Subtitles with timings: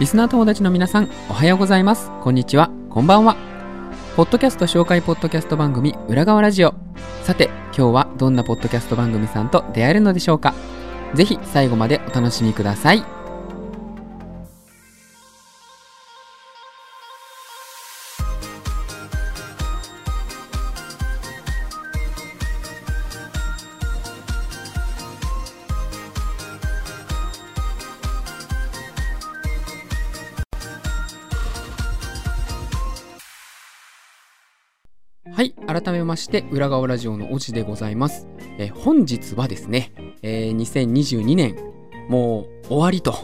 [0.00, 2.10] リスナー友達の皆さん、おはようございます。
[2.22, 2.70] こんにちは。
[2.88, 3.36] こんばんは。
[4.16, 6.72] ポッドキャスト紹介ポッドキャスト番組、裏側ラジオ。
[7.22, 10.54] さて、今日はどんなポッドキャスト番組さんと出会えるのでしょうか
[11.12, 13.19] ぜひ最後までお楽しみください。
[36.10, 38.26] まして、裏側ラジオのおじでございます。
[38.58, 41.54] えー本日はですね、えー2022年、
[42.08, 43.14] もう終わりと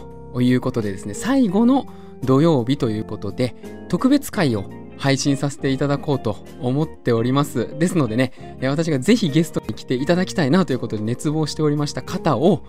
[0.41, 1.85] いうことでですね、最後の
[2.23, 3.55] 土曜日ということで、
[3.89, 7.77] 特別会を配信させていただこうと思っております。
[7.77, 12.63] ですのでね、私がぜひゲストに来ていただきたいなということで熱望しておりました方を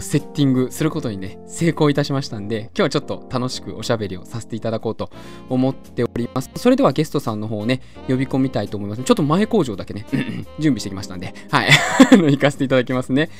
[0.00, 5.10] セッティングすることにね、成功いたしましたんで、今日はちょっと楽しくおしゃべりをさせていただこうと
[5.48, 6.50] 思っております。
[6.56, 9.02] それではゲストさんの方をね、呼び込みたいと思います。
[9.02, 10.06] ちょっと前工場だけね、
[10.58, 11.70] 準備してきましたんで、はい、
[12.12, 13.30] 行かせていただきますね。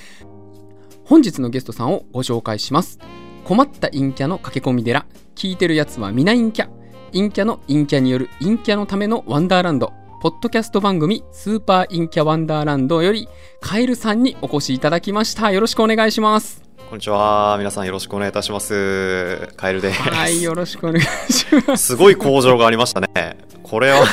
[1.05, 2.99] 本日のゲストさんをご紹介します。
[3.45, 5.05] 困った陰キャの駆け込み寺。
[5.35, 6.84] 聞いてるやつは皆陰キャ。
[7.15, 9.93] 陰キャの陰キャによる陰キャのためのワンダーランド。
[10.21, 13.29] ポッドキャスト番組スーパー陰キャワンダーランドより
[13.61, 15.53] カエルさんにお越しいただきました。
[15.53, 16.61] よろしくお願いします。
[16.91, 17.55] こんにちは。
[17.57, 19.49] 皆さんよろしくお願いいたします。
[19.57, 20.03] カエルです。
[20.03, 21.87] はい、よろしくお願いします。
[21.87, 23.37] すごい向上がありましたね。
[23.63, 24.05] これは、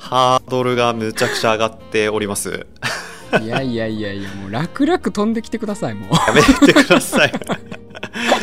[0.00, 2.66] ハードルがむちゃくちゃ上がっております。
[3.40, 6.10] いやいやいやいや、もう楽々飛んできてください、もう。
[6.12, 7.32] やめてください。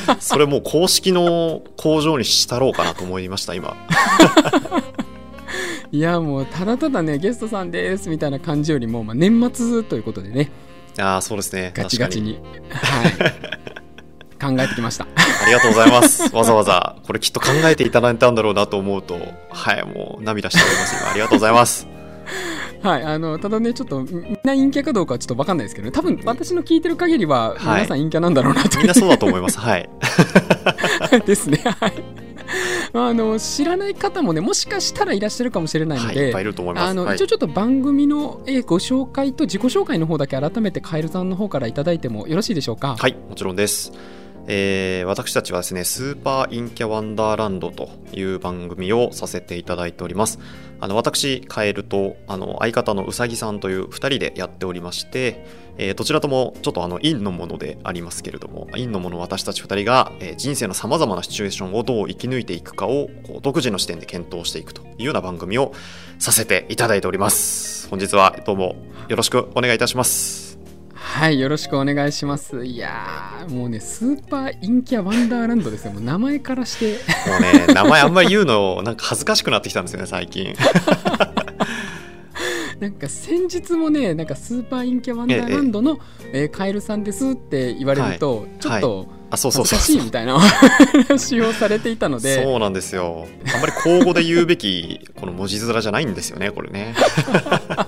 [0.20, 3.76] それもう公式の工場にしたろうかなと思いました、今。
[5.92, 10.50] いやもうただただねゲストさんですみたいな感じよりも、まあ、年末ということでね
[11.00, 11.72] ああ、そうですね。
[11.76, 13.12] ガチガチにはい、
[14.40, 16.36] 考えてきました ありがとうございます。
[16.36, 19.20] わざわざ、これきっと考えていただいたんだろうなと思うと、
[19.50, 20.96] はい、もう涙しております。
[21.00, 21.88] 今、ありがとうございます。
[22.84, 29.60] はいあのただねちょっとみみんな陰キャかどうかはちょっと分かんないですけど、ね、多分私の聞いてる限りははい皆さん陰キャなんだろうなとみんなそうだと思います。
[29.60, 29.90] はい。
[31.26, 31.94] ですねはい
[32.92, 36.88] まああの知らない方もねもしかしたらいらっしゃるかもしれないのはい、で、いっぱいいると思います。
[36.88, 42.96] あのはい一応ちょっと番組の、えーご紹介と自己紹介の方だけ改めてカエルさんの方からいただいてもよろしいでしょうか？
[43.00, 43.94] はい、もちろんです。
[44.46, 50.40] えー私たちはですね、スーパーインキャワンダーランドという番組をさせていただいております。
[50.84, 55.46] あの、私、カエルと、あの、相方のうさぎさんという2人でやっておりまして、
[55.78, 65.72] えーどちらともちょっとあの、陰のものでありますけれども、陰のもの私たち2人が、えー人生のさまざまなシチュエーションをどう生き抜いていくかを、こう独自の視点で検討していくというような番組を
[66.20, 67.88] させていただいております。
[67.88, 68.76] 本日はどうも
[69.08, 70.53] よろしくお願いいたします。
[71.04, 72.66] はい、よろしくお願いします。
[72.66, 75.92] いやー、もうね、スーパーインキャワンダーランドですよ。
[75.92, 76.94] もう名前からして。
[77.30, 80.56] もうね、名前あんまり言うの、なんか恥ずかしくなってきたんですよね、最近。
[82.80, 86.00] なんか先日もね、なんかスーパーインキャワンダーランドの、
[86.32, 89.98] えーカエルさんですって言われると、ちょっとあ、そうそうそうそう。
[89.98, 93.28] しいみたいなお話をされていたので、そうなんですよ。
[93.54, 96.94] あんまり口語で言うべき、この文字面じゃないんですよね、これね。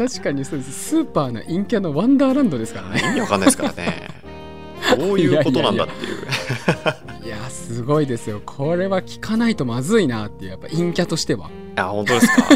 [0.00, 0.72] 確かにそうです。
[0.72, 3.02] スーパーの陰キャのワンダーランドですからね。
[3.04, 4.08] 意味わかんないですからね。
[4.96, 7.26] どういうことなんだっていう。
[7.26, 8.40] いやー、すごいですよ。
[8.46, 11.50] これは聞かないとまずいなっていう、やっぱ陰キャとしては。
[11.76, 12.48] あ、本当ですか。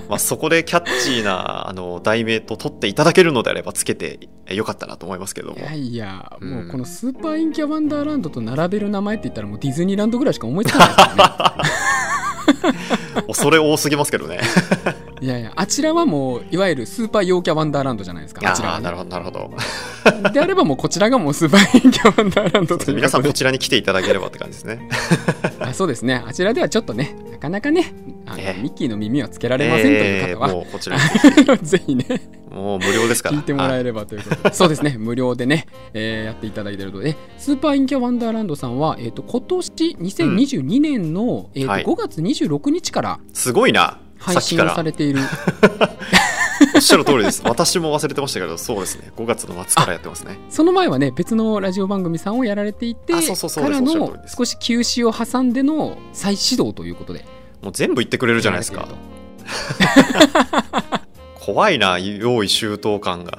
[0.08, 5.60] まあ、そこでキャッチーな、あの、題名と取っていただけるのであれば、つけてよかったなと思いますけどもい。
[5.60, 11.24] やいや、うんもうこのスーパーインキャワンダーランドと並べる名前って言ったらもうディズニーランドぐらいしか思いつかないですよね。
[13.28, 14.40] 恐れ多すぎますけどね。
[15.26, 18.48] いやいや、あちらはもう、いわゆるスーパー陽キャワンダーランドじゃないですか。
[18.48, 19.50] あちらは、ねなるほど、なるほど。
[20.30, 24.88] であればもうこちらがもうスーパー陰キャワンダーランドという皆さんこちらに来ていただければって感じですね。
[25.58, 26.22] あそうですね。
[26.24, 27.92] あちらではちょっとね、なかなかね、
[28.24, 31.02] あのええミッキーの耳はつけられませんというえー方は、もうこちらに
[31.66, 32.04] ぜひね、
[32.52, 33.36] もう無料ですから。
[33.36, 43.98] 聞いてもらえればということで、そうですね、無料でね、えーやっていただいているので、スーパーインキャワンダーランドさんは、えー、と今年2022年の、えーとはい5月26日からすごいな。
[44.18, 45.20] さ配信されている、
[46.74, 47.42] おっしゃる通りです。
[47.44, 49.12] 私も忘れてましたけど、そうですね。
[49.16, 50.38] 5月の末からやってますね。
[50.50, 53.18] その前はね、別のラジオ番組さんをやられていて、か
[53.68, 57.24] らの少し休止を挟んでの再始動ということで。
[57.62, 58.86] もう全部言ってくれるじゃないですか
[61.34, 63.32] 怖いな、用意周到感が。
[63.32, 63.38] と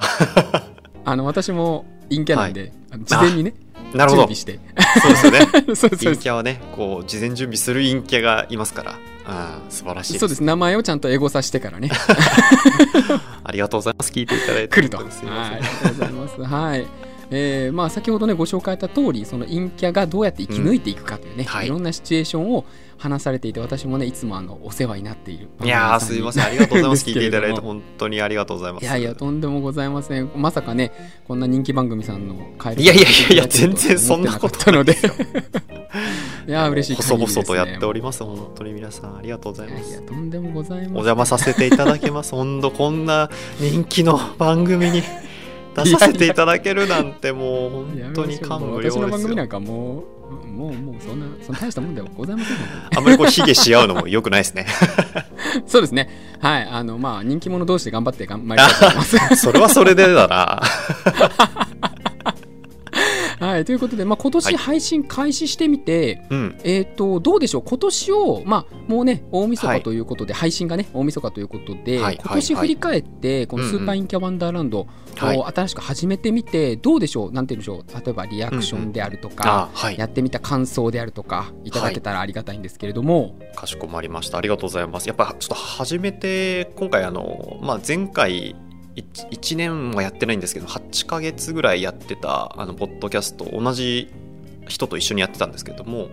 [1.04, 3.54] あの私も陰キャなんで、あの事前にね、
[3.94, 4.34] なるほど準備。
[4.34, 4.58] して。
[5.00, 5.38] そうですよね。
[5.66, 8.98] そうそう陰キャはね、こう、事前準備する陰キャがいますから。
[9.30, 10.18] あ素晴らしい。
[10.18, 10.42] そうです。
[10.42, 11.90] 名前をちゃんとエゴさしてからね、
[13.44, 14.10] ありがとうございます。
[14.10, 14.68] 聞いていただいて。
[14.68, 14.98] 来ると。
[14.98, 16.42] ありがとうございます。
[16.42, 16.86] はい。
[17.30, 22.64] えーまあ、先ほどねご紹介あった通りその陰キャがどうやって生き抜いていくかというね、うんはいい、ろんなシチュエーションを
[22.98, 26.44] 話されていて私もねいつもあのお世話になっているいやーすいません。
[26.44, 27.06] ありがとうございます。
[27.08, 28.82] 聞いていただいてて本当にありがとうございます。
[28.82, 30.30] いやいやとんでもございません。
[30.34, 30.92] まさかね
[31.26, 34.92] こんな人気番組さんの帰りいやいやいや全然そんなことないで
[36.48, 38.24] いやー嬉しい細々とやっております。
[38.24, 42.32] 本当に皆さんありがとうございいやいやますとんでもございませんお邪魔させていただきます。
[42.36, 43.30] 本当こんな
[43.60, 45.02] 人気の番組に
[45.76, 49.08] 出させていただけるなんてもう本当に感無量私のですよ。
[49.08, 54.66] 番組なんかもうもうもうそんなそんな大したもんではございませんのであんまりこう卑下し合うのも良くないですね
[55.66, 56.08] そうですね。
[56.40, 56.68] はい。
[56.70, 59.36] あの、まあ、人気者同士で頑張って頑張りたいと思います。
[59.36, 60.62] それはそれでだな
[63.40, 63.64] はい。
[63.64, 64.42] ということで、まあ、今はい。
[64.52, 66.58] 年配信開始してみて、うん。
[66.64, 67.62] えっ、と、どうでしょう？
[67.64, 69.78] 今年を、まあ、もうね、大晦はい。
[69.78, 72.18] 日ということで、配信がね、大晦日ということで、はい。
[72.20, 74.86] 今年振り返って、このスーパーインキャワンダーランド
[75.16, 75.38] はい。
[75.38, 77.32] を新しく始めてみて、どうでしょう？
[77.32, 78.04] なんて言うんでしょう？
[78.04, 79.98] 例えばリアクションであるとか、あはい。
[79.98, 84.38] やってみた感想であるとか、いただけたらありがたいんですけれども、かしこまりました。
[84.38, 85.06] ありがとうございます。
[85.08, 88.56] やっぱちょっと初めて今回あの、まあ、前回
[88.98, 94.12] 1, 年はやってないんですけど8ヶ月ぐらいやってたあのポッドキャスト同じ
[94.68, 96.10] 人と一緒にやってたんですけども、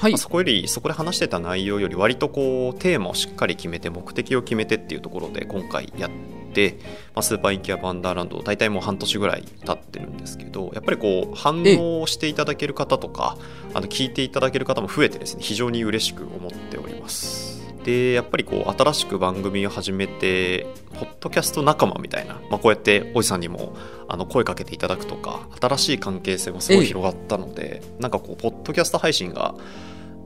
[0.00, 0.18] はいまあ、。
[0.18, 6.10] そこよりそこで話してた内容より割とこうテーマをしっかり決めて目的を決めてっていうところで今回やっ
[6.52, 6.78] て、
[7.14, 13.36] まあ、スーパーインキャワンダーランド大体もう半年ぐらい経ってるんですけどやっぱりこう反応していただける方とか
[13.74, 17.51] あの聞いていただける方も増えてですね非常に嬉しく思っております
[17.84, 23.74] でやっぱりこう新しく番組を始めてポッドキャスト仲間みたいな、まあ、こうやっておじさんにも
[24.08, 29.54] あの声かけていただくとか新しい関係性もすごい広がったので、なんかこうポッドキャスト配信が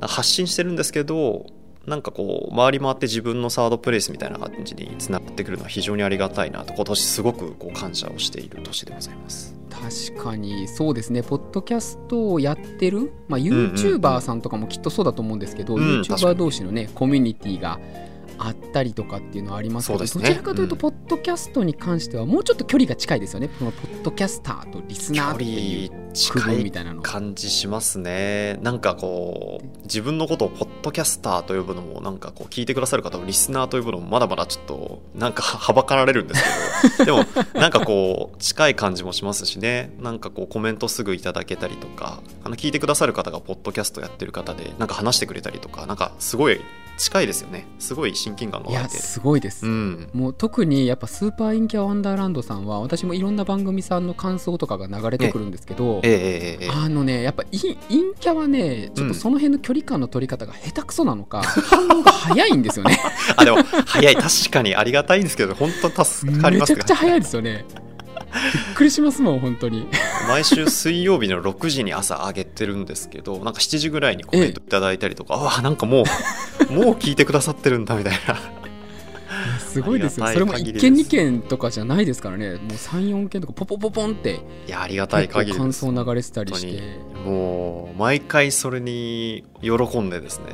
[0.01, 1.47] 発信してるんですけど
[1.87, 9.55] なんかこう回り回って自分のサードプレイスみたいな感じにつながってくるのは非常にありがたいなと今年すごくこう感謝をしている年でございます。
[9.71, 16.39] 確かにそうですね、ポッドキャストをやってる、まあ、んうん YouTuber さんとかもきっとそうだと思うんですけど、うん確か YouTuber に。
[16.39, 17.79] 同士のね、コミュニティが
[18.39, 20.11] あったりとかっていうのはありますけど、ね。
[20.13, 20.81] どちらかというと、うん。
[20.81, 27.03] ポッドキャストに関してはもうちょっと距離が近いですよね、このポッドキャスターとリス距ナーっていう離区分みたいなの。
[27.03, 28.59] 感じしますね。
[28.63, 37.07] なんかこう自分のことをポッドキャスターと呼ぶのもなんかこう聞いてくださる方をリスナーと呼ぶのもまだまだちょっとなんかはばかられるんですけど。
[37.07, 37.25] でも
[37.55, 39.93] なんかこう近い感じもしますしね。
[40.01, 46.61] なんかこうコメントすぐいただけたりとかあの聞いてくださる方がポッドキャストやってる方でなんか話してくれたりとかなんかすごい
[46.97, 47.67] 近いですよね。
[47.79, 48.97] すごい親近感が湧いて。
[48.97, 49.67] すごいです。
[49.67, 50.09] うん。
[50.15, 62.99] もう特にやっぱスーパーインキャワンダーランドさんは私もいろんな番組さんの感想とかが流れてくるんですけど、えええあのね、やっぱイン陰キャはね、ちょっとその辺の距離感の取り方が下手くそなのか、反応が早いんですよね。
[63.37, 64.17] あでも早い。
[64.17, 67.65] 確かにありがたいんですけど本当助かりますめちゃくちゃ早いですよね。
[68.33, 69.87] びっくりしますもん、本当に。
[70.29, 76.05] 毎週水曜日の6時に朝上げてるんですけどなんか7時ぐらいにコメントいただいたりとか、ああなんかも
[76.69, 78.37] う もう聞いてくださってるんだみたいな。
[79.59, 80.27] すごいですよ。
[80.27, 81.11] あそれも1りがたい限りです。
[81.11, 84.41] 件2件とかじゃないですからね、もう3、4件とかポポポポンって。
[84.67, 86.83] いやありがたい限り感想流れてたりして。
[87.25, 90.47] もう毎回それに喜んでですね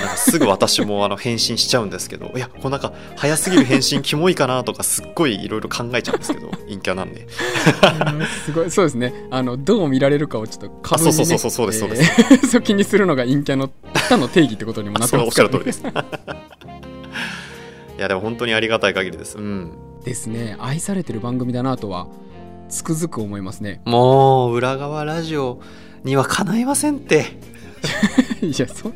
[0.00, 7.22] なんかすぐ私もあの返信しちゃうんですけどいやこうなんか早すぎる返信キモいかなとかすっごいいろいろ考えちゃうんですけど陰キャなんで。
[7.22, 9.12] うんすごいそうですね。
[9.30, 13.70] あのどう見られるかをちょっと過分に、そうそうそうそうそうですえー そう気にするのが陰キャの
[14.08, 15.82] 他の定義ってことにもなってそれおっしゃる通りです。
[17.98, 19.38] いやでも本当にありがたい限りです。
[19.38, 19.72] うん。
[20.04, 20.56] ですね。
[20.60, 22.06] 愛されてる番組だなとは
[22.68, 23.80] つくづく思いますね。
[23.84, 25.60] もう裏側ラジオ
[26.04, 27.38] にはかないませんって
[28.46, 28.92] いやそ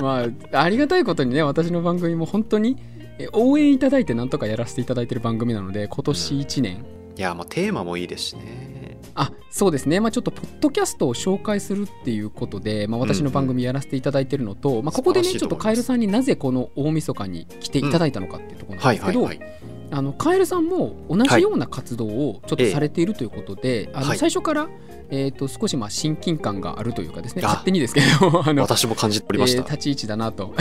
[0.00, 2.76] まあありがたいことにね私の番組も本当に
[3.18, 6.84] え応援いただいてなんとかやらせていただいてる番組なので今年1年、
[7.16, 8.98] いやまあテーマもいいですしね。
[9.14, 24.18] あそうですね、まあ、ちょっとポッドキャストを紹介するっていうことで、まあ、私の番組やらせていただいてるのと、まあ、ここでねちょっとカエルさんになぜこの大晦日に来ていただいたのかっていうところなんはいですけど、はいはいあのカエルさんも同じような活動をちょっとされているということで、あのはい。
[24.18, 24.68] 最初から、
[25.10, 30.54] えー、と少しまあ親近感があるというかですねあ勝手にですけどあの 私も感じておりました、 えー立ち位置だなと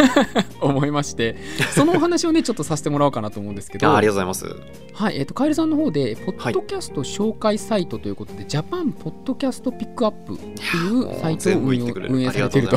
[0.60, 1.36] 思いまして
[1.74, 3.88] そのお話をねちょっとさせてもらおうかなと思うんですけど。
[3.88, 4.56] あありがとうございます。
[4.92, 10.54] はいえー、とカエルさんの方でポッドキャスト紹介サイトということで、ジャパンポッドキャストピックアップってい
[10.90, 12.76] うサイトを運営されていると。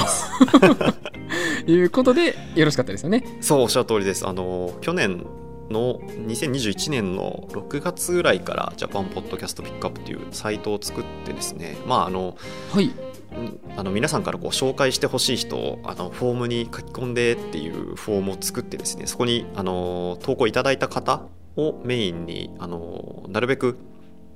[1.68, 3.24] いうことでよろしかったですよね。
[3.42, 4.28] そうおっしゃる通りです。
[4.28, 5.26] あの去年
[5.70, 12.38] の2021年の6月ぐらいからジャパンポッドキャストピックアップというサイトを作ってですねまああの
[12.72, 12.92] はい。
[13.32, 21.22] うんあの皆さんからこう紹介してほしい人をあのフォームに書き込んでっていうフォームを作ってですねそこにあの投稿いただいた方
[21.56, 23.78] をメインにあのなるべく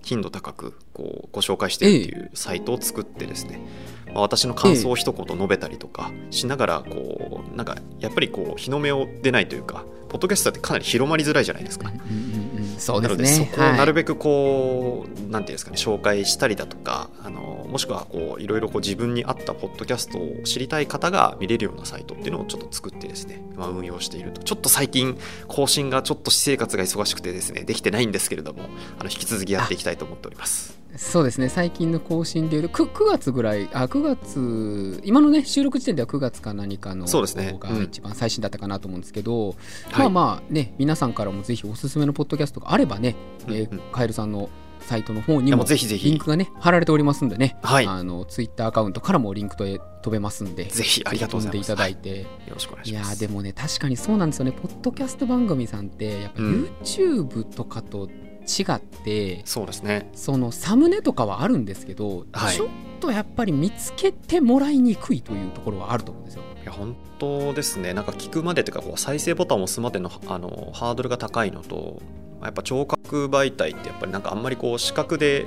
[0.03, 3.59] 頻度高くこうご紹介しているっていうサイトを作ってですね、
[4.07, 11.89] まあ、私の感想を一言述べたりとかしながらこうなんかやっぱりこう日の目を出ないというかポッドキャストってかなり広まりづらいじゃないですか。
[11.89, 12.42] うん
[12.73, 24.43] うんうんそうなのでですねそこをなるべくこう、なんていうんですかね紹介したりだとかあのもしくはこういろいろこう自分に合ったポッドキャストを知りたい方が見れるようなサイトっていうのをちょっと作ってですね、まあ、運用していると。
[24.43, 28.63] ちょっと最近更新がちょっと私生活が忙しくてですねできてないんですけれども
[28.99, 30.82] あの引き続きやっていきたいと思っております。
[30.95, 31.49] そうですね。
[31.49, 37.57] 最近の更新でいうと 9, 9月ぐらいあ9月今のね収録時点では9月か何かのそうですね。
[37.59, 37.83] がうん。
[37.83, 39.55] 一番最新だったかなと思うんですけど、はい。
[39.99, 43.15] まあまあね皆さんからもぜひおすすめのポッドキャストがあればね、
[43.47, 43.79] えーうん。
[43.79, 44.49] うんカエルさんの
[44.81, 46.09] サイトの方にもうぜひぜひ。
[46.09, 47.87] リンクがね貼られておりますんでね、はい。
[47.87, 51.67] あのツイッターアカウントからもリンクと飛べますんでぜひありがとうございます。
[51.67, 53.17] 飛んでいただいて、よろしくお願いいやします。
[53.23, 54.51] ーでもね確かにそうなんですよね。
[54.51, 56.69] ポッドキャスト番組さんってやっぱうん。
[56.83, 58.09] YouTube とかと
[58.47, 60.09] 違って、そうですね。
[60.13, 62.55] そのサムネとかはあるんですけど、はい。
[62.55, 62.67] ちょっ
[62.99, 66.43] とやっぱり見つけてもらいにくいというところはあると思うんですよ。
[66.63, 67.93] いや本当ですね。
[67.93, 72.01] なんか聞くまでというかこう再生ボタンを押すまでのあのハードルが高いのと
[72.41, 75.45] やっぱ聴覚媒体ってやっぱりなんかあんまりこう視覚で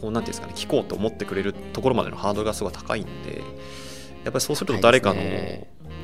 [0.00, 3.38] こうなんていうんですかね聞こうと思ってくれるところまでのハードルがすごい高いんで
[4.24, 5.20] やっぱりそうすると誰かの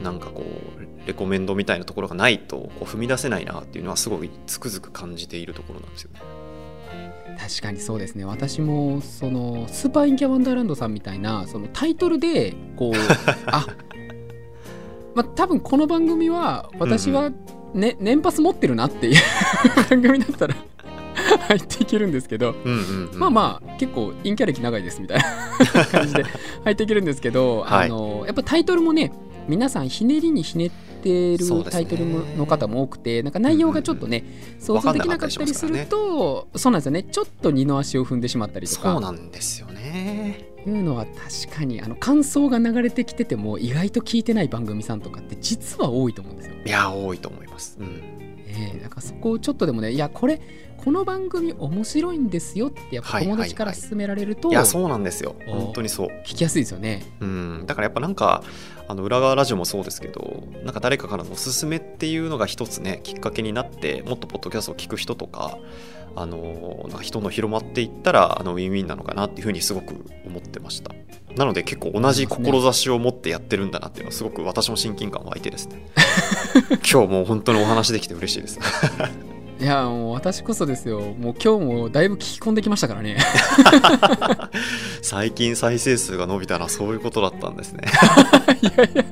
[0.05, 6.21] なんかこうレコメンドみたいなところがないとこう踏み出せないなっていうのはすごいつくづく感じているところなんですよね。
[7.39, 8.25] 確かにそうですね。
[8.25, 12.95] 私もそのスーパーインキャワンダーランドさんみたいなそのタイトルでこう
[13.51, 13.67] あ
[15.15, 19.21] まあ多分この番組は私は、ね年パス持ってるなっていう
[19.91, 20.55] 番組だったら
[21.49, 23.19] 入っていけるんですけど、うんうんうん。
[23.19, 26.25] まあまあ結構陰キャ歴長いですみたいな感じで
[26.65, 27.87] 入っていけるんですけど、はい。
[27.87, 29.13] あのやっぱタイトルもね
[29.49, 30.71] 皆さんひねりにひねっ
[31.03, 34.25] てるタイトルの方も多くてなんか内容がちょっとね、
[34.59, 40.55] 想像できなかったりするとそうなんですよねちょっと二の足を踏んでしまったりとかそうなんですよね。
[40.67, 46.55] いうのは確かにあの感想が流れてきてても意外と聞いてない番組さんとかって実は多いと思うんですよ。
[46.65, 47.77] いや多いと思います。
[47.79, 48.15] うん
[48.47, 50.41] ええなんかそこをちょっとでもねいやこれ
[50.85, 56.09] この番組面白いんですよってやっぱ友達から勧められると、いやそうなんですよお本当にそう。
[56.27, 57.05] 聞きやすいですよね。
[57.21, 58.43] うん、だからやっぱなんか
[58.87, 65.59] あの裏側ラジオもそうですけどなんか誰かからのおすすめっていうのが一つねきっかけになってもっとポッドキャストを聞く人とか
[66.17, 69.95] あのなんか人の広まっていったらあのウィンウィンなのかなっていうふうにすごく
[70.27, 70.95] 思ってました。
[71.35, 75.89] なので結構同じ志を持ってやってるんだなっていうのはすごく私も親近感湧いてですね。
[76.89, 78.61] 今日もう本当にお話できて嬉しいです
[79.61, 81.01] いやもう私こそですよ。
[81.01, 83.17] もう今日もだいぶ聞き込んできましたからね。
[85.01, 87.85] 最近再生数が伸びたのはそういうことだったんですね。
[88.63, 89.05] いやいや。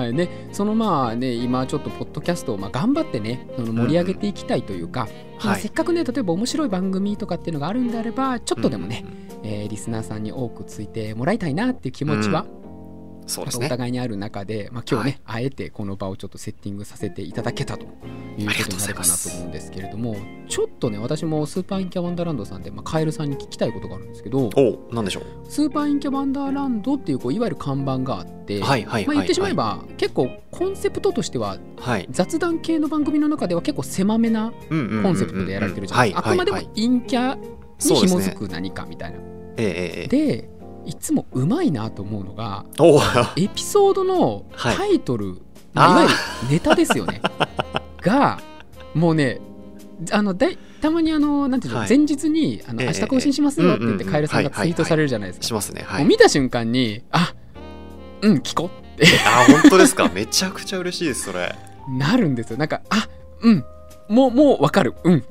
[0.00, 0.12] はい。
[0.12, 5.08] ねそのまあね今ちょっとポッドキャストをまあ頑張ってねその盛り上げていきたいというか、
[5.42, 5.62] まあはい。
[5.62, 12.57] せっかくね例えば面白い番組とかっていうのがあるんであればちょっとでもね、うんえーリスナーさんに多くついてもらいたいなっていう気持ちは、お
[13.28, 13.68] そうですね。
[13.68, 17.94] 互いにある中で、まあ、今日ね、あえてこの場をちょっとセッティングさせていただけたというこ
[18.36, 20.16] とになるかなと思うんですけれども
[20.48, 25.24] ちょっとね私もスーパーインキャワンダーランドさんで、まあ、カエルさんに聞きたいことがあるんですけどおなんでしょう？
[25.50, 32.06] スーパーインキャワンダーランドっていうこういわゆる看板があって、はいはいはい、まあ、言ってしまえはば、結構コンセプトとしてはいはい。
[32.10, 36.28] 雑談系の番組の中では結構狭めなコンセプトでやられてるじゃないですか。
[36.28, 37.46] あくまでもはいはい陰キャに
[37.78, 39.18] 紐づく何かみたいな。
[39.56, 40.48] で
[40.88, 43.00] いつもうまいなと思うのがお
[43.36, 44.76] エピソードのはい。
[44.76, 45.40] タイトル、
[45.74, 46.10] まあ、いわ
[46.42, 47.20] ゆるネタですよね。
[48.00, 48.40] が
[48.94, 49.40] もうね
[50.10, 51.88] あのだいたまにあのなんていうの、はい。
[51.88, 56.00] 前日にあの、ええ明日更新しますよって言って、カエルさんがツイートされるじゃないですか、しますねはい。
[56.02, 57.34] もう見た瞬間にあ
[58.22, 59.06] うん聞こうって。
[59.26, 60.08] あ本当ですか？
[60.08, 61.54] めちゃくちゃ嬉しいですそれ。
[61.98, 62.58] なるんですよ。
[62.58, 63.08] なんかあ
[63.42, 63.64] うん
[64.08, 64.94] もうもうわかる。
[65.04, 65.18] うん。
[65.18, 65.22] い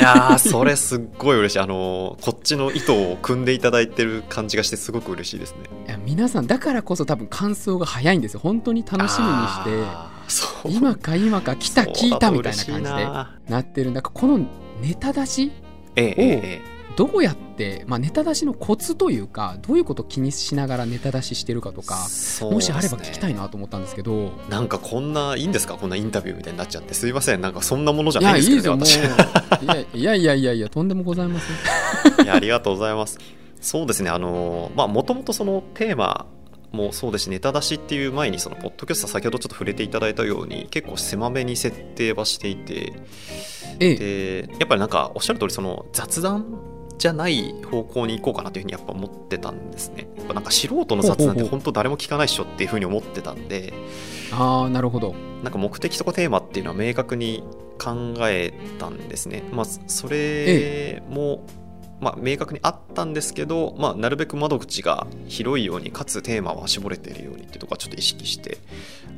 [0.00, 1.58] やーそれすっごい嬉しい。
[1.58, 5.58] あのーこっちの意図を組んでいただいてる感じがしてすごく嬉しいですね。
[5.86, 8.40] いや皆さんだからこそ多分感想が早いんですよ。
[8.40, 10.72] 本当に楽しみにして。
[10.76, 13.90] 今か今か来た聞いたみたいな感じでななってる。
[13.90, 14.38] んだこの
[14.80, 15.52] ネタ出し
[15.96, 24.32] えええええどうやって、まあ、ネタ出しのコツというかどういうことを気にしながらネタ出ししてるかとえかそうもしあれば聞きたいなと思ったんですけど。
[24.48, 25.74] なんかこんないいんですか？
[25.74, 27.40] こんなインタビューみたいになっちゃってすいません。
[27.40, 28.86] なんかそんなものじゃいないですけどね
[29.62, 32.24] いやいやいやいやいやとんでもございません。
[32.24, 33.18] いやありがとうございます。
[33.60, 36.26] そうですね、あのまあ、もともとそのテーマ
[36.72, 42.92] もそうですし、ネタ出しっていう前に、そのポッドキャスト、先ほどちょっと触れていただいたように、結構狭めに設定はしていて、
[43.78, 43.94] ええ。
[44.48, 46.44] でやっぱりなんか、おっしゃる通り、その雑談
[47.02, 50.06] じゃない方向に行こうかなというふうにやっぱ思ってたんですね。
[50.16, 53.74] やっぱなんか素人の雑談って本当誰も聞かないっしょっていうふうに思ってたんで。
[54.30, 55.12] ああなるほど。
[55.42, 57.42] なんか目的とかテーマっていうのは明確に
[57.76, 59.42] 考えたんですね。
[59.50, 61.44] まあそれも、
[62.02, 68.58] まあ、明確にあったんですけど、まあ、なるべく窓口が広いようにかつテーマは絞れているようにっていうところはちょっと意識して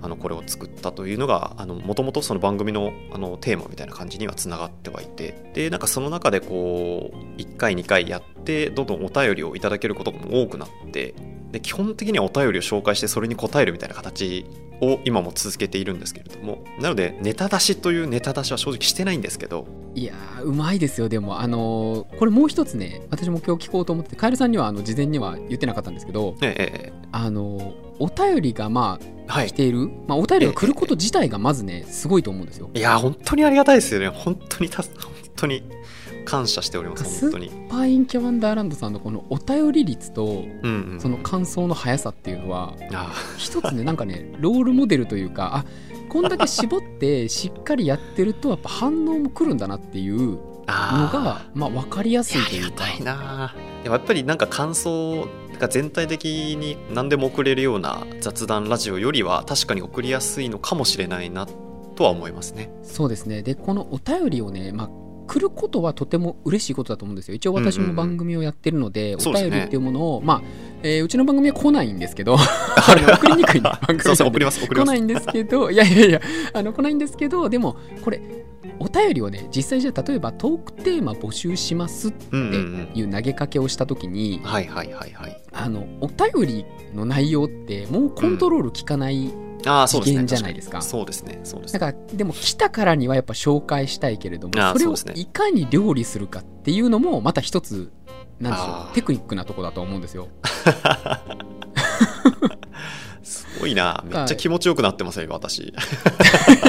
[0.03, 11.15] あのこれを作ったというのがもともとその番組のあのテーマみたいな感じにはつながってはいてでなんかその中でこう1回2回やってどんどんお便りをいただけることも多くなって
[11.53, 14.45] で基本的にはお便りを紹介してそれに答えるみたいな形
[14.81, 21.41] を今も続けているんですけれどもなのでネタ出しというネタ出しは正直してないんですけどいやうまいですよでも。
[21.41, 32.71] あのー、これもう一つね私も今日聞こうと思ってカエルさんにはあの事前には言ってなかったんですけど、ええ、あのー、お便りがまあ来ている、はい、まあ、お便りが来ること自体がまずねすごいと思うんですよ。
[32.75, 34.09] いや本当にありがたいですよね。
[34.09, 34.91] 本当にた本
[35.37, 35.63] 当に
[36.25, 37.51] 感謝しております本当に。
[37.51, 40.45] スーパーインキャワンダーランドさんのこのお便り率と、
[40.99, 42.75] その感想の速さっていうのは、
[43.39, 45.65] 一つねなんかねロールモデルというかあ
[46.09, 52.89] こんだけ絞って しっかりやってるとやっぱ反応も来るんだなっていうのがまあ、分かりやすいというか。
[52.89, 53.55] いな。
[53.83, 55.29] でもやっぱりなんか感想
[55.59, 61.47] が全体的に何でも送れるような雑談ラジオよりは確かに送りやすいのかもしれないな
[61.97, 62.71] とは思いますね。
[62.83, 63.43] そうですね。
[63.43, 64.91] でこのお便りをね、まあ、
[65.27, 67.35] 来ることはとても嬉しいことだと思うんですよ。
[67.35, 70.43] 一応私も番組をやってるので、お便りっていうものを、まあ
[70.83, 74.87] えー、うちの番組は来ないんですけど 送りにくい、 ね、番組送ります送ります。
[74.87, 76.21] 来ないんですけどいやいやいや
[76.53, 78.21] あの来ないんですけどでもこれ
[78.79, 84.41] お便りをね実際じゃあ例えばトークテーマ募集しますっていう投げかけをした時に
[86.01, 89.33] お便りの内容ってもうコントロール効かない
[89.89, 90.83] 次元じゃないですか。
[90.83, 91.41] そうですね。
[91.45, 91.81] そうですね。
[91.81, 97.93] だからでも来たからにはやっぱ紹介したいけれども、それをいかに料理するかっていうのもまた一つ
[98.41, 100.29] なんでしょうテクニックなとこだと思うんですよ。
[103.23, 104.05] すごいな。
[104.07, 105.61] めっちゃ気持ちよくなってますよ、私。
[105.69, 105.73] い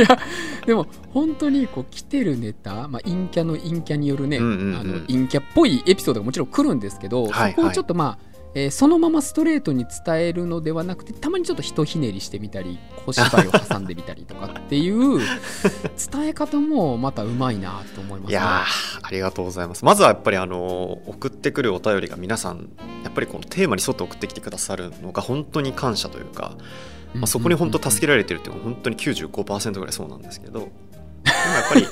[0.08, 0.18] や、
[0.66, 15.20] でも本当にこう来てるネタ、まあ、陰キャの陰キャによるね、あの陰キャっぽいエピソードがもちろん来るんですけど、はいはい、そこをちょっとまあ、えー、そのままストレートに伝えるのではなくてたまにちょっとひとひねりしてみたり小芝居を挟んでみたりとかっていう
[16.12, 18.64] 伝え方もまたうまいなと思います、ね、いや
[19.04, 19.84] ありがとうございます。
[19.84, 22.70] まずはやっぱりあの送ってくるお便りが皆さん
[23.04, 26.54] やっぱりこのテーマに沿って送ってきてくださるのが本当に感謝というか、
[27.14, 31.88] まあ、そこに本当助けられてるっていうのは本当に95%ぐらいそうなんですけどでもやっぱり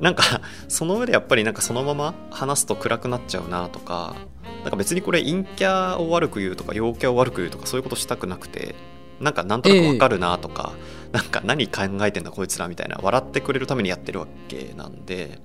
[0.00, 4.16] なんかその上でやっぱりなんかそのまま話すと暗くなっちゃうなとか
[4.62, 8.74] なんか別にこれ陰キャを悪く言うとか陽キャを悪く言うとかそういうことしたくなくて
[9.20, 10.74] なんかなんとなくわかるなとか、
[11.08, 15.40] えー、なんか何考えてんだこいつらみたいな笑ってくれるためにやってるわけなんで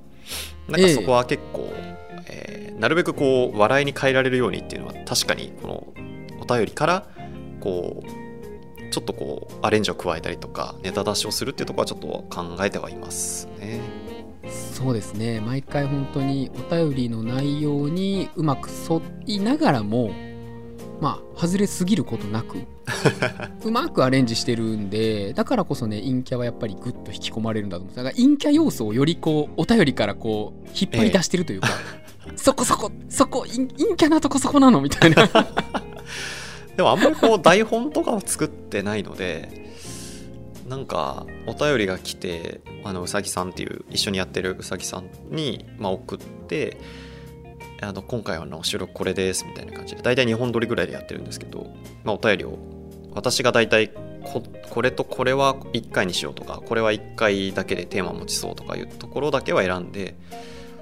[0.67, 1.69] なんかそこは結構、
[2.27, 5.93] えー、えー、なるべくこう笑いに変えられるようにっていうのは確かにこの
[6.41, 7.07] お便りから
[7.59, 14.04] こうちょっとこうアレンジを加えたりとかネタ出しをするっていうところはちょっと考えてはいますね。
[14.49, 15.41] そうですね。
[15.41, 20.11] 毎回本当にお便りの内容にうまく沿いながらも
[21.01, 22.59] まあ外れすぎることなく
[23.63, 31.67] うまくアレンジしてるんでだからこそね陰キャはやっぱりグッと引き込まれるんだと思うだから陰キャ要素をよりこうお便りからこう引っ張り出してるというか、
[32.27, 34.81] ええ、そこそこそこ陰キャなとこそこなの？
[34.81, 35.27] みたいな。
[36.77, 39.64] でもあんまりこう台本とかは作ってないので
[40.65, 46.77] なんかお便りが来てあのうさぎさんっていう一緒にやってるうさぎさんに、まあ、送って
[47.81, 51.67] あの今回はの収録これですみたいな感じで大体2本撮りぐらいでやってるんですけど、
[52.03, 52.57] まあ、お便りを
[53.13, 53.89] 私が大体
[54.23, 60.15] ここれとこれは1回にしようとかこれは1回だけでテーマ持ちそうとかいうところだけは選んで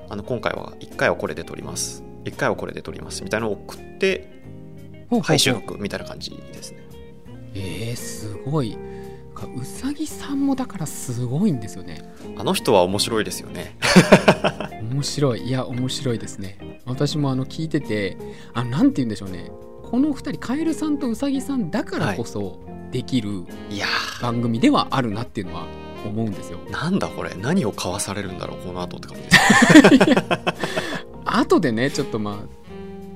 [0.10, 2.04] あの今回は1回はこれで撮ります。
[2.24, 4.30] 1回はこれで撮りますみたいなのを送って
[5.24, 6.80] 配収録みたいな感じですね。
[7.54, 8.78] えー、すごい
[9.46, 12.02] うさぎさんもだからすごいんですよね。
[12.38, 13.78] あの人は面白いですよね。
[14.82, 15.44] 面白い。
[15.44, 16.82] いや面白いですね。
[16.86, 18.18] 私もあの聞いてて
[18.54, 19.52] あなんて言うんでしょうね。
[19.84, 22.60] この2人カエルさんとうさぎさんだからこそ
[22.92, 23.44] できる
[24.22, 25.68] 番組ではあるなっていうのは
[26.06, 26.60] 思うんですよ。
[26.72, 27.36] なんだこれ。
[27.36, 30.24] 何を交わされるんだろうこの後って感じです。
[31.26, 32.64] 後でねちょっとまあ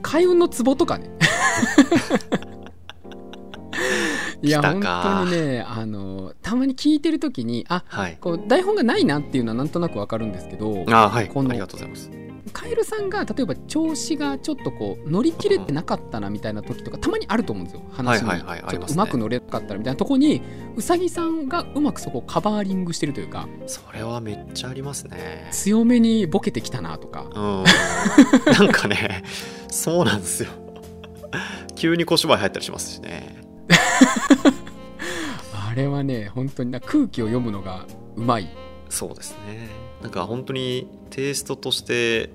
[0.02, 1.10] 開運のツボとかね
[4.42, 12.10] いや本当にねあのたまに聞いてる時にあ、はい、こう台本がないなっていうのはなんとなくわかるんですけどあ、はい、このありがとうございます。
[12.54, 17.84] カエルさんが例えば調子がちょっとこう乗り切れてなかったなみたいな時とかたまにあると思うんですよ。
[17.92, 18.28] 話に。
[18.28, 20.42] はいはいはいちょっとうまく乗れなかったらみたいなとこに
[20.76, 25.48] うさぎさんがうまくそこをカバーリングしてるというかそれはめっちゃありますね。
[25.52, 27.28] 強めにボケてきたなとか。
[27.36, 27.64] うん。
[28.54, 29.24] なんかね
[29.70, 30.50] そうなんですよ。
[31.76, 33.47] 急に小芝居入ったりしますしね
[35.54, 38.50] あれはね本当にな空気を読むのがうまい。
[38.90, 39.70] そうですね。
[40.02, 42.30] なんか本当にテイストとして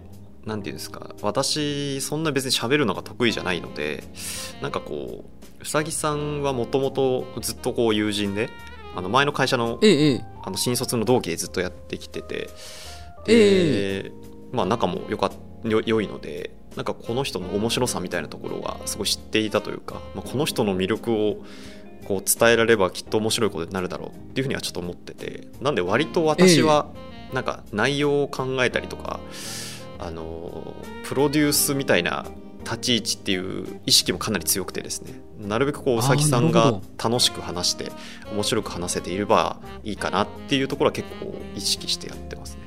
[0.44, 4.02] なんていうんですか私そんな別に喋るのが得意じゃないので
[4.60, 8.50] なんかこううさぎさんはもともとずっとこう友人で
[8.96, 10.24] あの前の会社のええええ。
[10.42, 12.48] あの新卒の同期でずっとやってきてて
[13.28, 14.12] えで、
[14.50, 15.30] まあ仲もよか
[15.64, 21.36] よ良いのでなんかこの人の面白さみたいなところはすごい知っていたというか、まあ、この人の魅力を
[22.06, 26.86] こう伝えられればきっと面白いことになるだろうっていうふうにはちょっと思っててなんで割と私は
[27.32, 29.18] なんか内容を考えたりとか、
[29.98, 32.26] あのプロデュースみたいな
[32.64, 37.90] 立ち位置っていう意識もかなり強くてですねなるべくこううさぎさんが楽しく話して
[38.32, 42.61] 面白く話せていればいいかなっていうところは結構意識してやってますね。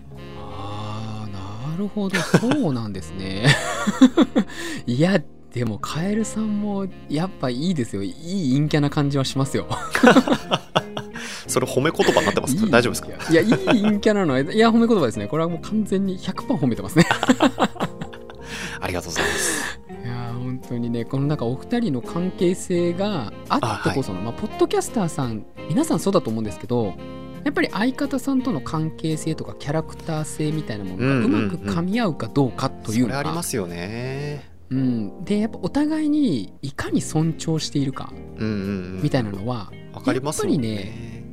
[1.76, 2.18] なるほど。
[2.20, 3.48] そうなんですね。
[4.88, 5.22] いや
[5.54, 8.04] でもカエルさんもやっぱいいですよ。
[8.04, 9.68] いい陰キャな感じはしますよ。
[11.48, 13.32] それ褒め言葉になってます大丈夫ですか？
[13.32, 15.28] いやいい陰キャなのはいや褒め言葉ですね。
[15.28, 17.06] これはもう完全に100%褒めてますね。
[18.82, 19.80] ありがとうございます。
[19.90, 26.94] いやー本当にねこのなんかお二人の関係性があってこそのまあ、ポッドキャスターさん皆さんそうだと思うんですけど
[27.46, 34.50] やっぱり相方さんとの関係性とかキャラクター性みたいなものがうんうんううんまく噛み合うかどうかというそれありのが、ますよね。
[34.72, 39.02] うん、でやっぱお互いにいかに尊重しているかうんうんうん。
[39.04, 41.24] みたいなのはわかりますもんやっね。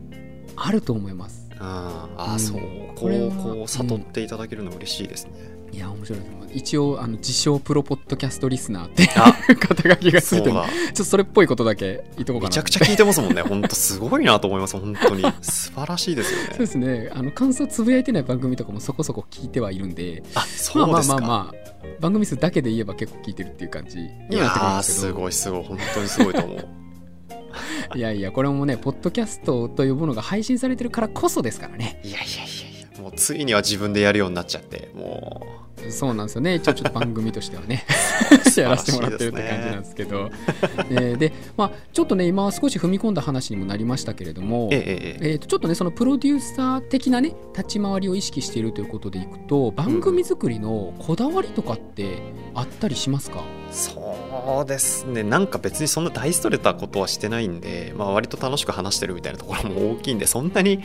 [0.54, 1.41] あると思います。
[1.62, 2.60] あーあそう。
[2.96, 5.52] こう、こう、悟っていただけるの嬉しいですね。
[5.72, 10.50] いや面白いです一応あの自称プロポッドキャストリスナーってあ肩書きがつそいうて。
[10.50, 13.40] ちょっとそれっぽいことだけ言っとこうかなめちゃくちゃ聞いてますもんね。
[13.40, 14.78] 本当すごいなと思います。
[14.78, 15.22] 本当に。
[15.40, 16.66] 素晴らしいですよそうでね。
[16.66, 21.16] すねあの感想つぶやいてない番組とかもそこそこ聞いてはいるんであ、まあそうですか。
[21.16, 21.62] まあまあまあ
[22.00, 25.64] 番組数だけで言えば結構聞いてるっていう感じにいなってくすですけどごいすごい。
[25.64, 26.81] 本当にすごいと思う。
[27.94, 33.02] いやいやこれもねポッドキャストというものが配信されてるからこそですからねいやいやいやいや。
[33.02, 36.54] もうついには自分でやるようになっちゃって、もうそうなんですよね。
[36.62, 37.84] 一応ちょっと番組としては ね。
[38.56, 40.30] やらせてもらってるって感じなんですけど。
[40.90, 44.68] えーでまあちょっとね今少し踏み込んだ話にもなりましたけれどもう。
[44.72, 52.18] えええー、とちょっとねそのプロデューサー的なね立ち回りを意識しているということでいくと番組作りのこだわりとかって
[52.54, 55.22] あったりしますか、そうですね。
[55.22, 60.82] なんか別にそんな大それたことはしてないんで、まあ、割と楽しく話してるみたいなところも大きいんでそんなに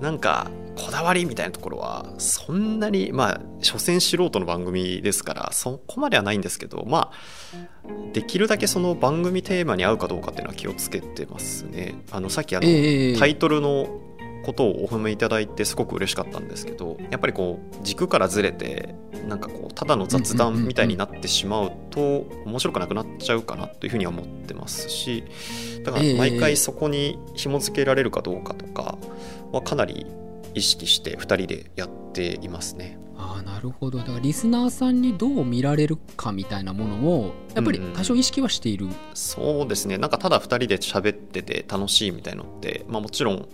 [0.00, 11.94] なんかこだわりみたいなところはそんなにまあ所詮素人の番組ですからそこまではないんですけどまあできるだけその番組テーマに合うかどうかっていうのは気をつけてますね。
[12.10, 14.00] あのさっきあの、ええタイトルの
[14.46, 18.94] ことをお褒めいただいてすごく嬉しかったんですけどやっぱりこう軸からずれて
[19.26, 25.24] なんかこうただの雑談みたいになってしまうと面白くなくなっちゃうかなというふうには思ってますし
[25.84, 28.98] だから毎回そこに紐付けられるかどうかとか
[29.56, 30.06] はかなり
[30.54, 32.98] 意識して2人でやっていますね。
[33.18, 33.98] ああなるほど。
[33.98, 39.98] だからリスナーさんにどう見られるかみたいなものをやっぱり多少意識はしている、そうですね。
[39.98, 43.48] なんかただ2人で喋ってて楽しいみたいのって、まあ、もちろん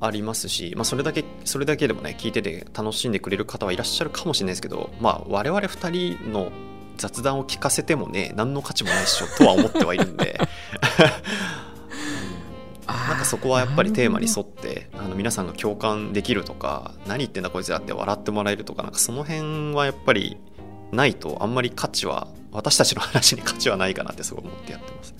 [0.00, 6.50] ありますし、まあ、それだけそれだけでもね聞いてて楽しんでくれる方はいらっしゃるかもしれないですけど、まあ、我々2人の
[6.96, 10.38] 雑談を聞かせてもね何の価値もないっしょとは思ってはいるんで
[12.86, 20.36] なんかそこはやっぱりテーマに沿ってあの皆さんが共感できるとか何言ってんだこいつらって笑ってもらえるとかなんかその辺はやっぱり
[20.90, 25.14] ないとあんまり価値は私たちの話に価値はないかなってすごい思ってやってます。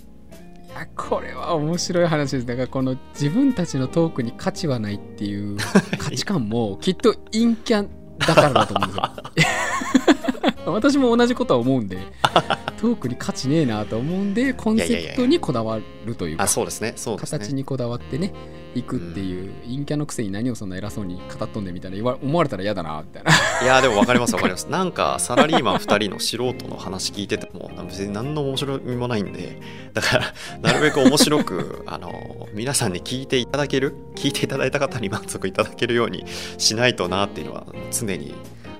[0.68, 2.46] いやこれは面白い話です。
[2.46, 5.56] だからこの自分たちのトークに価値はないっていう
[5.98, 10.11] 価値観もきっと陰キャだからだと思うんですよ
[10.66, 11.98] 私も同じことは思うんで
[12.80, 18.32] トークに価値ねえなと思うんでコンセプトにこだわるというかあそうですね形にこだわってね
[18.74, 23.30] いくっていう、陰キャのくせに何をそんな偉そうに語っとんでみたいな思われたら嫌だなみたいな
[23.62, 24.66] いやでも分かります分かります。
[24.66, 29.60] なんかサラリーマン2人の素人の話聞いてても別に何の面白みもないんで
[29.92, 36.24] だからなるべく面白く あの皆さんに聞いていただける聞いていただいた方に満足いただけるように
[36.58, 38.34] しないとなっていうのは常に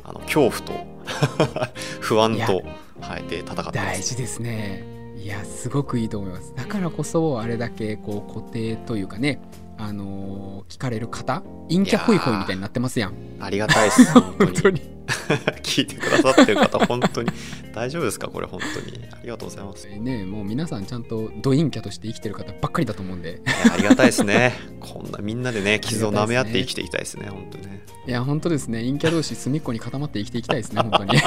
[0.04, 0.91] あの恐怖と
[2.00, 2.62] 不安と、
[3.00, 4.84] はい、で戦って大事ですね。
[5.16, 6.52] いやすごくいいと思います。
[6.56, 9.40] だからこそあれだけこう固定というかね
[9.82, 13.14] あのー聞かれる方陰キャホイホイみたいになってますやん。
[13.40, 14.80] ありがたいです 本当に。
[15.62, 17.30] 聞いてくださってる方本当に。
[17.74, 19.04] 大丈夫ですかこれ本当に。
[19.10, 19.88] ありがとうございます。
[19.88, 23.42] いねもう皆さんちゃんとド陰キャとして生きてる方ばっかりだと思うんで。
[23.72, 24.54] ありがたいですね。
[24.80, 28.82] こんなみんなでね 傷を舐め合って生きていきたいですね本当ねいや本当ですね。
[28.84, 31.18] 陰キャ同士隅っこに固まって生きていきたいですね本当に。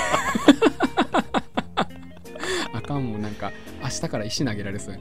[2.74, 3.52] あかんもんなんか
[3.84, 5.00] 明日から石投げられそうね、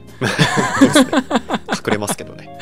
[1.71, 2.57] 隠れますけどね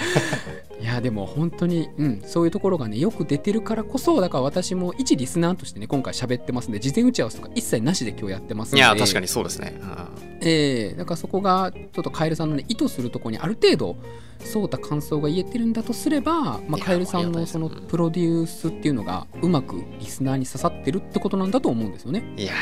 [1.03, 8.77] でも本当に、うん、そういうところがねよく出てるからこそだから私も一リスナーとしてね今回喋ってますんで事前打ち合わせとか一切なしで今日やってますんで。
[8.77, 13.97] いや確かにそうですね、うん、ええー、だからそこがちょっとカエルさんのね意図するところにある程度
[14.39, 22.23] そうた感想が言えてるんだとすれば、まあ、カエルさんのそのプロデュースっていうのがうまくリスナーに刺さってるってことなんだと思うんですよね。
[22.37, 22.53] いや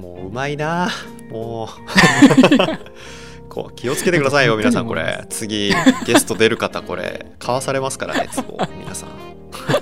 [0.00, 0.88] もううまいな
[1.30, 1.68] もう
[3.52, 5.26] こう気をつけてくださいよ皆さんこれ。
[5.28, 5.74] 次
[6.06, 7.26] ゲスト出る方これ。
[7.38, 9.10] 買わされますからねツボ皆さん。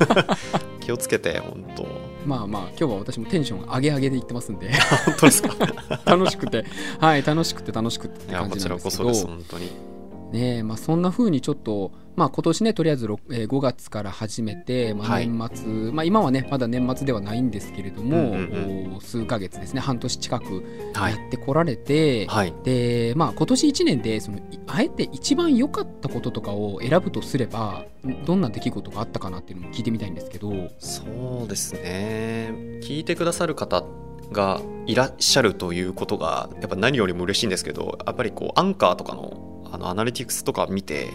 [0.80, 1.86] 気をつけて本当。
[2.26, 4.72] まあまあ今日は私もテンション上げ上げで言ってますんで。
[5.06, 5.54] 本当ですか。
[6.04, 6.64] 楽しくて。
[6.98, 8.74] はい楽しくて楽しくてって感じなんですけど。
[8.74, 9.70] いやこちらこそです本当に
[10.30, 18.28] ねまあ、そんな風にちょっと、まあ、今年ねとりあえず、えー、5月から始めて、まあ、年末、はい、まあ、今はねまだ年末ではないんですけれども、うんう
[18.90, 20.64] んうん、数ヶ月ですね半年近く
[20.94, 27.84] やってこられて、はい、でまあ、今年1年でそのあえて一番良かったこととかを選ぶとすれば
[28.24, 30.52] どんな出来事があったかなっていうのも聞いてみたいんですけど。
[30.78, 31.02] そ
[31.44, 32.54] うですね。
[32.82, 33.84] 聞いてくださる方
[34.32, 41.10] がいらっしゃるということがやっぱ何よりも嬉しいんですけどやっぱりこうアンカーとかのあのアナリティクスとか見て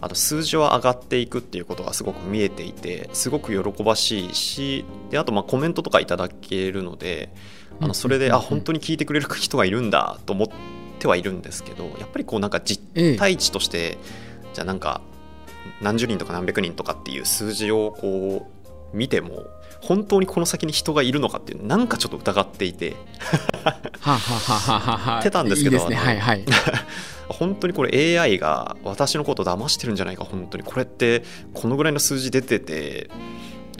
[0.00, 7.32] あと数字は上がっていくっていうことがすごく見えていてすごく喜ばしいしであとまあコメントとかいただけるので
[7.80, 10.48] あのそれであ本当に聞いてくれる人がいるんだと思っ
[10.98, 12.82] てはいるんですけどやっぱりこうなんか実
[13.18, 13.98] 態値として、
[14.54, 15.00] じゃあなんか
[15.80, 18.48] 何十人とか何百人とかっていう数字をこ
[18.92, 19.46] う見ても
[19.82, 22.96] 本当にこの先に人がいるのかっていうなんかちょっと疑っていて。
[24.00, 25.96] はははははってたんですけどね。
[25.96, 26.44] はいはい。
[27.28, 30.64] 本当にこれ AI が私のことを騙してるんじゃないか本当に。
[30.64, 33.10] これってこのぐらいの数字出てて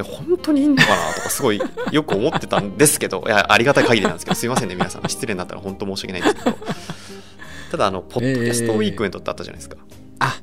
[0.02, 1.60] 本当にいいのかなとかすごい
[1.92, 5.08] よく思ってたんですけどいやありがたい限りなんですけどすいませんね皆さん。
[5.08, 6.58] 失礼になったら本当申し訳ないんですけど。
[7.70, 10.34] ただあのポッドキャストウィークエンドってあったじゃないですか、えー、あ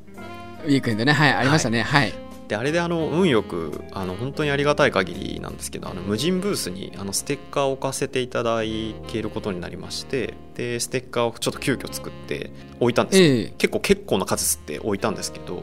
[0.64, 1.12] ウィークエンドね。
[1.12, 1.82] はいありましたね。
[1.82, 8.62] はい、はいであれであの運よくあの本当にありがたい限りなんですけどあの無人ブースにあのステッカーを置かせていただ
[9.06, 15.62] けることになりましてでステッカーをちょっと急遽作って置いたんですよ、えー、結構結構な数吸って置いたんですけど、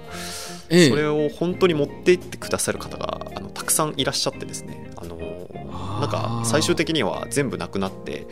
[0.69, 5.17] えー、それを本当に持っていってくださる方があのたくさんいらっしゃってですねあの
[5.99, 8.27] なんか最終的には全部なくなって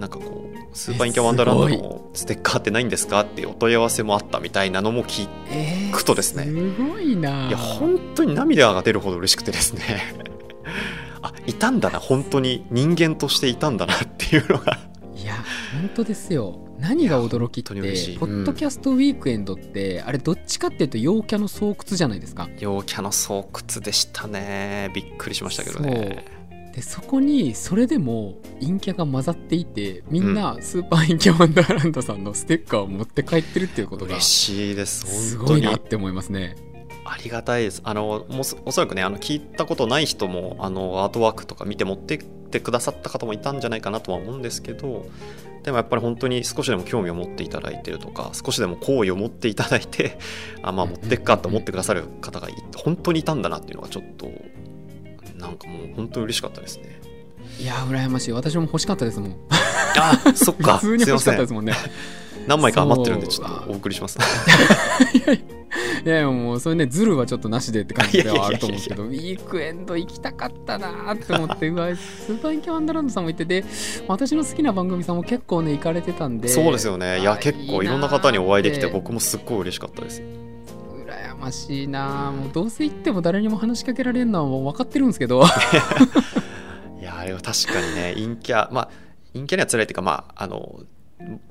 [0.00, 5.28] なんかこうスーパーインキャワンダーランドのステッカーってないんですかってお問い合わせもあったみたいなのも聞
[5.92, 7.48] くとですね、えー、すごいな。
[7.48, 10.14] いや本当に涙が出るほど嬉しくてですね。
[11.22, 14.78] あいたんだな本当に人間としていたんだなっていうのが。
[15.14, 15.34] いや
[15.74, 16.58] 本当ですよ。
[16.78, 17.74] 何が驚きって
[18.18, 22.48] ポッドキャストウィークエンドって、うん、あれどっちかっていうと陽キャの巣窟じゃないですか。
[22.58, 23.44] 陽キャの巣窟
[23.82, 24.90] でしたね。
[24.94, 26.39] びっくりしましたけどね
[26.74, 36.56] でそこにそれでも陰キャが混ざっていてみんなスーパー陰キャワンダーランドさんのステッカーを持って帰ってるっていうことが嬉しいですすごいなって思いますね。
[37.04, 37.80] ありがたいです。
[37.82, 45.06] あのもおそらくねあの聞いたことない人もあのアートワークとか見て持ってってくださった方もいたんじゃないかなとは思うんですけど
[45.62, 50.18] でもやっぱり本当に少しでも興味を持っていただいてるとか少しでも好意を持っていただいて
[50.62, 54.28] あまあ持ってっかと思ってくださる方が本当にいたんだなっていうのがちょっと
[55.40, 57.00] なんかもう本当に嬉しかったですね。
[57.58, 58.32] いや羨ましい。
[58.32, 59.36] 私も欲しかったですもん。
[59.50, 60.78] あそっか。
[60.78, 61.74] 普通に欲しかったですもんね。
[62.46, 64.18] 何枚か余ってるんでちょっとお送りします。
[66.04, 73.64] いやいやもうそれねズルはちょっとなしでって感じではあると思うけど ウィークエンド行きたかったなって思ってうわスーパーインキャワンダーランドさんも行ってて
[74.08, 76.48] 私の好きな番組さんも結構ね行かれてたんで。
[76.48, 77.20] そうですよね。
[77.20, 78.86] いや結構いろんな方にお会いできて。
[78.86, 80.22] 僕もすっごい嬉しかったです
[81.40, 82.32] ましいな。
[82.32, 85.42] もうどうせ行っても誰にも話しかけられるのはもう分かってるんですけど。
[87.00, 88.90] いやあれは確かにね陰キャまあ
[89.32, 90.80] 陰キャには辛いっていうかまああの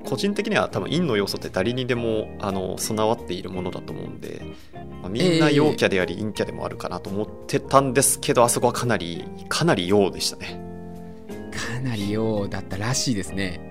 [0.05, 4.41] 個人的には多分陰の要素って誰にでもあの備わっているものだと思うんで、
[5.01, 10.59] まあ、みんな陽キャであり陰キャでもあるかなと思ってたんですけど、えー、あそこはかなりかなり陽でしたね。
[11.51, 13.68] かなり陽だったらしいですね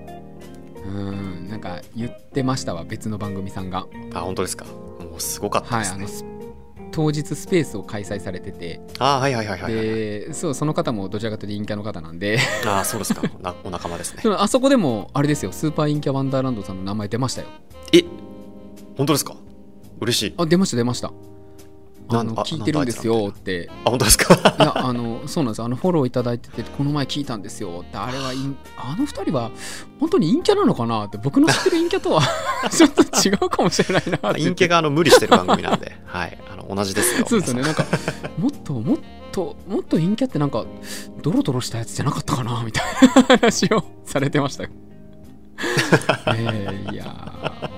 [0.89, 3.87] うんなんか言ってましたわ別の番組さんが。
[4.15, 4.65] あ本当ですか？
[4.65, 8.81] もうすごかったですね、はい、あの当日スペースを開催されてて。
[8.99, 12.39] あはいはいはいはい、でそうその方もどちらかというと陰キャの方なんで。
[12.67, 13.23] あそうですか。
[13.65, 14.23] お仲間ですね。
[14.37, 17.49] あそこでもあれですよスーパー陰キャワンダーランドさんの名前出ましたよ。
[17.93, 18.03] え
[18.97, 19.37] 本当ですか？
[20.01, 20.35] 嬉しい。
[20.39, 21.13] あ出ました出ました
[22.11, 23.69] あの聞いてるんですよって。
[23.85, 24.35] あ本当ですか？
[24.35, 28.33] いやあのそうなんですあのフォローいただいててこの前聞いたんですよってあれは
[28.79, 29.51] あの二人は
[30.01, 32.23] 本当に陰キャなのかなって僕の知ってる陰キャとは
[32.71, 34.41] ちょっと違うかもしれないなって。
[34.43, 37.27] 陰キャがあの無理してる番組なんで、 はい、あの同じですよ。
[37.29, 37.63] そうですよね。
[37.63, 37.85] なんか
[38.39, 38.99] もっともっ
[39.33, 40.65] ともっと陰キャってなんか
[41.23, 42.85] ドロドロしたやつじゃなかったかなみたい
[43.29, 44.65] な話をされてました
[46.37, 47.05] ええいや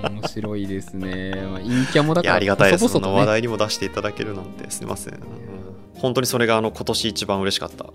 [0.03, 2.87] ー面白いですね、まあ、陰キャもだからありがたいです。
[2.87, 5.15] そね話題にも出していただけるなんて、すみません。
[5.15, 5.21] うん
[6.01, 7.85] 本当にそれがあの今年一番嬉しかった。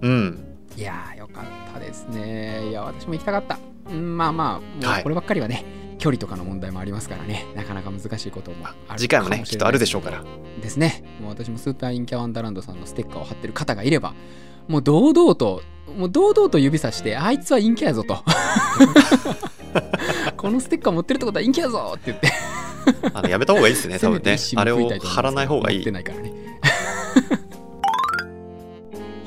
[0.00, 0.50] うん。
[0.76, 3.58] いやーよかったですねいや私も行きたかった
[3.90, 5.64] うんまあまあこればっかりはね、
[5.98, 10.24] 距離とかの問題もありますからねなかなか難しいこともある次回もね、かしれないきっとあるでしょうから。
[10.62, 14.14] ですねもう私もスーパーインキャワンダーランドさんのステッカーを貼ってる方がいれば
[14.70, 15.62] もう堂々と
[15.96, 18.22] もう堂々と指さしてあいつは陰キャやぞと。
[20.36, 22.32] このステッカー持ってるってことは陰キャやぞって言って。
[23.12, 24.36] あのやめた方がいいですね、せ多分ね。
[24.54, 25.78] あれを貼らない方がいい。
[25.78, 25.90] 持って。
[25.90, 26.32] ないからね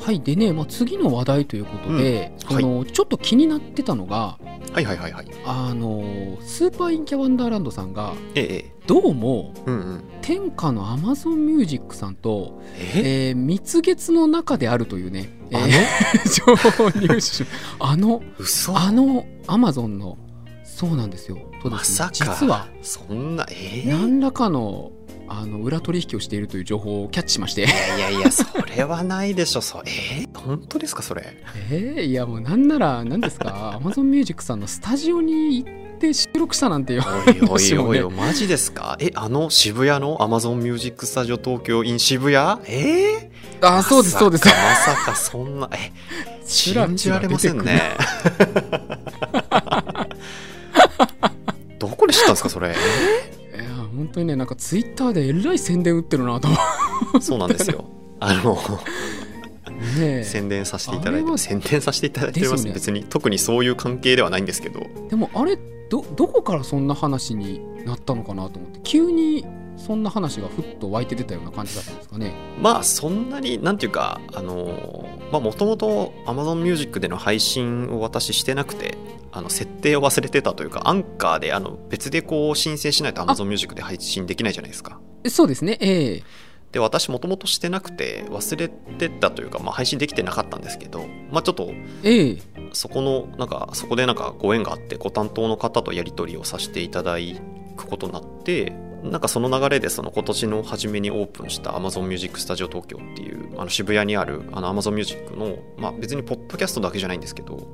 [0.03, 2.57] はいでね、まあ、次の話題ということで、うん。
[2.57, 4.37] そのちょっと気になってたのが
[4.73, 5.27] はいはいはいはい。
[5.45, 6.03] あの
[6.41, 8.43] スーパーインキャワンダーランドさんがええ。
[8.43, 10.03] ええ、どうもうんうん。
[10.21, 13.29] 天下のアマゾンミュージックさんと、え？
[13.29, 15.67] えー蜜月の中であるというね、えあの？
[15.67, 15.71] ー
[16.45, 17.21] 情報を入手。
[17.21, 17.45] し
[17.79, 18.77] あの嘘。
[18.77, 20.17] あのアマゾンの
[20.65, 21.37] そうなんですよ。
[21.61, 22.33] とでますさねか。
[22.39, 22.67] 実は。
[22.81, 23.89] そんな、ええ？
[23.91, 24.91] 何らかの
[25.35, 27.63] あの裏取引をしているという情報をキャッチしまして。
[27.63, 31.37] いやいやいや、それはないでしょ、そえー、本当ですか、それ？
[31.71, 33.73] えー、いやもうなんなら何ですか？
[33.75, 35.69] アマゾンミュージックさんのスタジオに行っ
[35.99, 38.95] て収録したなんてよおいおいおいおい、マジですか？
[38.99, 42.59] え、あの渋谷の Amazon Music Studio 東京 in 渋谷？
[42.67, 44.45] えー、あそうですそうです。
[44.47, 45.91] まさかまさかそんな、え、
[46.45, 47.81] 信じられませんね。
[51.79, 52.69] どこで知ったんですか、それ？
[52.69, 52.77] いや
[53.95, 57.85] 本当にねなんかツイッターでえらい宣伝打ってるなと思そうなんですよ。
[58.19, 58.57] あの、
[59.67, 62.71] うね宣伝させていただいて、宣伝させていただいてます、ね。
[62.73, 65.57] 別に特にそういう関係ではないんですけど、でもあれ
[65.89, 69.45] どどこからそんな話になったのかなと思って急に
[69.77, 72.33] そんな話がふっと湧いて出たような感じだったんですかね。
[72.61, 78.97] まあそんなになんていうかあのまあもともと Amazon Music での配信を私してなくて
[79.35, 84.99] あの設定を忘れてたというかアンカーであの別でこう申請しないと Amazon Music で配信できないじゃないですか。
[85.23, 85.77] えそうですね。
[85.81, 86.23] ええ。
[86.71, 91.71] で私もともとしてなくて忘れてたというか、まあ、配信できてなかったんですけどまあちょっと
[92.03, 92.37] ええ。
[92.73, 97.17] そこのなんかそこでなんかご縁があってご担当の方とやり取りをさせていただ
[97.77, 107.67] くことになってなんかその流れでその今年の初めにオープンした Amazon Music Studio 東京っていうあの渋谷にあるあの Amazon Music の、まあ、別にポッドキャストだけじゃないんですけど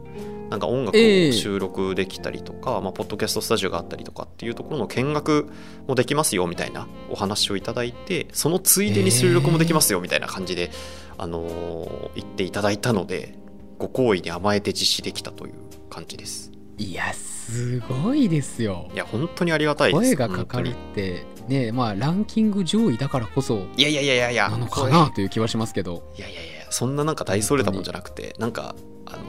[0.49, 1.29] なんか音楽ええ。
[1.29, 5.49] を収録できたりとか、まあ、ポッドキャストスタジオがあったりとかっていうところの見学
[5.87, 10.71] もできますよみたいなお話をいただいてそのついでに収録もできますよみたいな感じで、
[11.17, 13.37] あのー言っていただいたので
[13.77, 15.53] ご好意に甘えて実施できたという
[15.89, 16.51] 感じです。
[16.77, 18.89] いやすごいですよ。
[18.93, 20.15] いや本当にありがたいです。
[20.15, 26.03] 声がかかるってねまあランキング上位だからこそいやいやいやいやいやなのか声なという気はしますけど。
[26.17, 29.23] いやいやいやそんななんか大それたもんじゃなくてなんかあの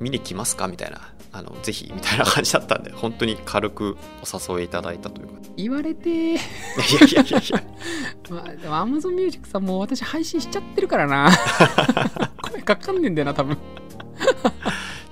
[0.00, 0.68] 見に来ますか？
[0.68, 1.00] みたいな
[1.32, 5.34] あのぜひみたいな感じだったんで本当に軽くお誘いいただいたというか。
[5.56, 6.34] 言われて。
[6.34, 7.62] いやいやいやいや。
[8.30, 11.30] まあでも Amazon Music さんも私配信しちゃってるからな。
[12.42, 13.56] 声かかんねんだよな多分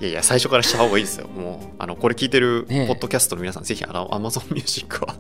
[0.01, 1.29] いやいや最初からした方がいいですよ。
[1.29, 5.15] もうあのこれ聞いてるポッドキャストの皆さん、ぜひあの Amazon Music は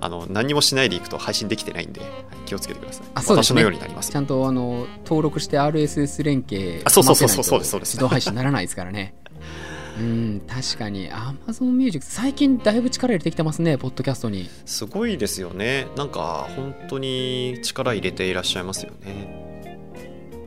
[0.00, 2.10] あの何もしないでいくと配信できてないんで、はい
[2.48, 3.06] 気をつけてください。
[3.14, 3.54] あそうですね。
[3.54, 4.10] 私のようになります。
[4.10, 7.90] ちゃんとあの登録して RSS 連携あそうそうそうそうそうですそうです。
[7.90, 9.14] 自動配信ならないですからね。
[9.98, 11.10] うん確かに。
[11.10, 14.48] Amazon Music 最近だいぶ力入れてきてますねポッドキャストに。
[14.64, 15.88] すごいですよね。
[15.96, 19.44] なんか本当に力入れていらっしゃいますよね。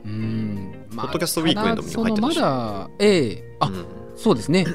[0.04, 0.41] うん
[1.02, 3.56] まポッドキャストウィークエンドにも入ってまだええ。
[3.60, 3.84] あ、うん。
[4.16, 4.66] そうですね。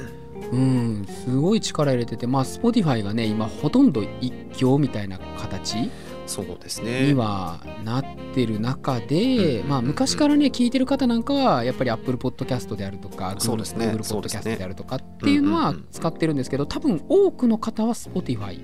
[0.52, 5.90] うんすごい力入れててまあ Spotify がね今ほとんど一強みたいな形
[6.26, 7.08] そうですね。
[7.08, 13.86] にはなってる中で、うんまあ、昔からね聞いてる方なんかはやっぱり Apple Podcast であるとかそうですね。
[13.88, 18.60] Google Podcast であるとかっていうのは使ってるんですけど多分多くの方は Spotify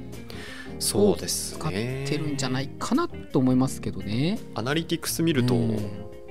[0.78, 4.38] そうです使っねてるんじゃないかなと思いますけどね。
[4.54, 5.78] アナリティクス見ると、うん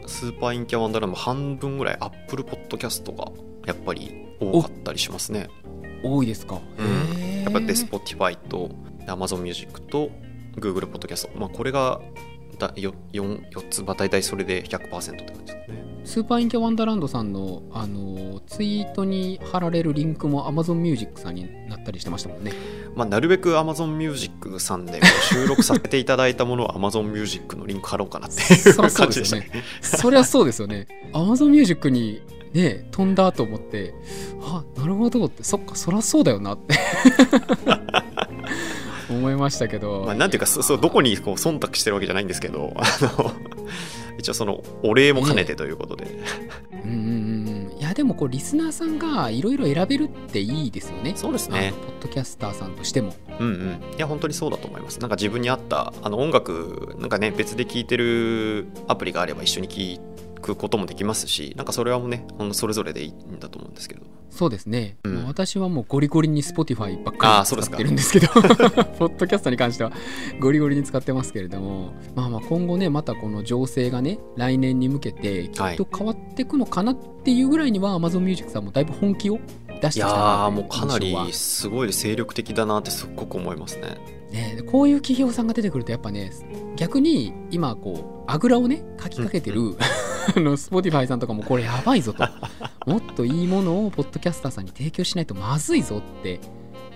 [0.08, 3.32] スーパーインキャワンダーラム半分ぐらいアップルポッドキャストが
[3.66, 5.50] やっぱり多かったりしますね。
[6.04, 6.60] 多いですか？
[6.78, 7.44] うん。
[7.44, 8.70] やっぱで Spotify と
[9.08, 10.10] Amazon Music と
[10.56, 12.02] Google ポッドキャストまあこれが
[12.58, 15.84] だ 4, 4, 4つ、まあ、大体それで100%って感じですかね。
[16.06, 22.52] スーパーインキャワンダーランドさんのあのツイートに貼られるリンクも Amazon Music さんになったりしてましたもんね。
[22.96, 25.00] まあ、なるべく Amazon Music さんで
[25.30, 29.42] 収録させていただいたものを Amazon Music のリンク貼ろうかなっていうそりゃそう感じでしたね。
[29.42, 29.66] ですよね。
[29.82, 30.88] そりゃそうですよね。
[31.14, 32.22] Amazon Music に
[32.54, 33.94] ね飛んだと思って
[34.42, 36.76] あなるほどってそっかそりゃそうだよなって
[39.14, 43.32] 思いましたけど、まあ、なんていうかそそうどこにこう忖度してるわけじゃないんですけどあの
[44.18, 46.08] 一応そのお礼も兼ねてということで、
[46.86, 46.98] うんうん
[47.68, 47.80] うん。
[47.80, 51.14] いやでもこうリスナーさんがいろいろ選べるっていいですよね。
[51.16, 51.74] そうですね。
[51.86, 53.14] ポッドキャスターさんとしても。
[53.40, 53.96] うんうん。
[53.98, 55.00] いや本当にそうだと思います。
[55.00, 60.00] なんか自分に合ったあの音楽なんかね別で聴いてるアプリがあれば一緒に聴
[60.44, 64.02] くこともできますしなんかそれはもうねほんのそれぞれでいいんだと思うんですけど。
[64.30, 65.16] そうですね、うん。
[65.16, 67.56] まあ私はもうゴリゴリに Spotify ばっあか。
[67.56, 68.28] り使ってるんですけど
[68.98, 69.92] ポッドキャストに関しては。
[70.40, 71.94] ゴリゴリに使ってますけれども。
[72.16, 79.40] まあまあ今後ねまたこの情勢がね来年に向けてきっと変わっていくのかなっていうぐらいには Amazon Music さんもだいぶ本気を
[79.82, 83.98] 出してきいやたなーもうかなりすごい精力的だなってすっごく思いますね
[84.34, 86.32] ね、でこういう企業さんが出てくるとやっぱね
[86.76, 89.78] 逆に今こうあぐらをねかきかけてる、
[90.36, 92.24] あの Spotify さんとかもこれやばいぞと。
[92.90, 96.40] もっといいものをポッドキャスターさんに提供しないとまずいぞって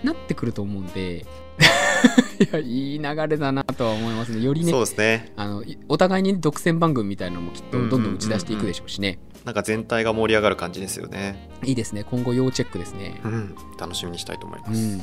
[0.04, 1.26] なってくると思うんで。
[2.40, 4.44] いやいい流れだなとは思いますね。
[4.44, 5.34] よりねそうですね。
[5.36, 11.50] あのいお互いに独占番組みたいなのもきっとどんどん打ち出していくでしょうしね、なんか全体が盛り上がる感じですよね。
[11.64, 12.04] いいですね。
[12.04, 13.20] 今後要チェックですね。
[13.24, 13.56] うん。
[13.80, 15.02] 楽しみにしたいと思います、うん、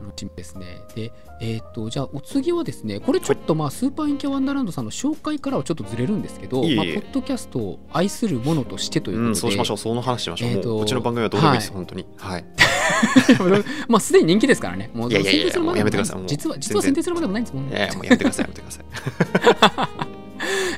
[0.00, 0.78] 楽しみですね。
[0.94, 6.76] で、えっ、と、じゃあ、お次はですね、これちょっとまあ、スーパーインキャワンダーランドさんの紹介からはちょっとずれるんですけど、いえいえ。
[6.76, 11.76] まあ、ポッドキャストを愛するものとしてということで、うん、そうしましょうその話しましょう、えーともううちの番組はどうでもいいです、はい。
[11.76, 12.06] 本当に。
[12.16, 12.44] はい。
[13.88, 14.90] まあ、すでに人気ですからね。
[14.94, 16.22] もういやいやいやもうやめてください。
[16.26, 17.78] 実は、実は宣伝するまでもないんですもんいね。
[17.78, 20.06] やいやもうやめてくださいやめてください。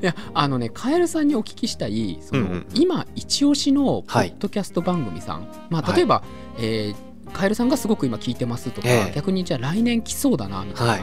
[0.00, 4.28] いや、あのね、カエルさんにお聞きしたい、その、うんうん今、一押しのポはい。
[4.30, 6.22] ッドキャスト番組さん、まあ、例えば、
[6.58, 9.12] えーカエルさんがすごく今聞いてますとか、ええ。
[9.14, 11.02] 逆にじゃあ来年来そうだなみたいな、はい。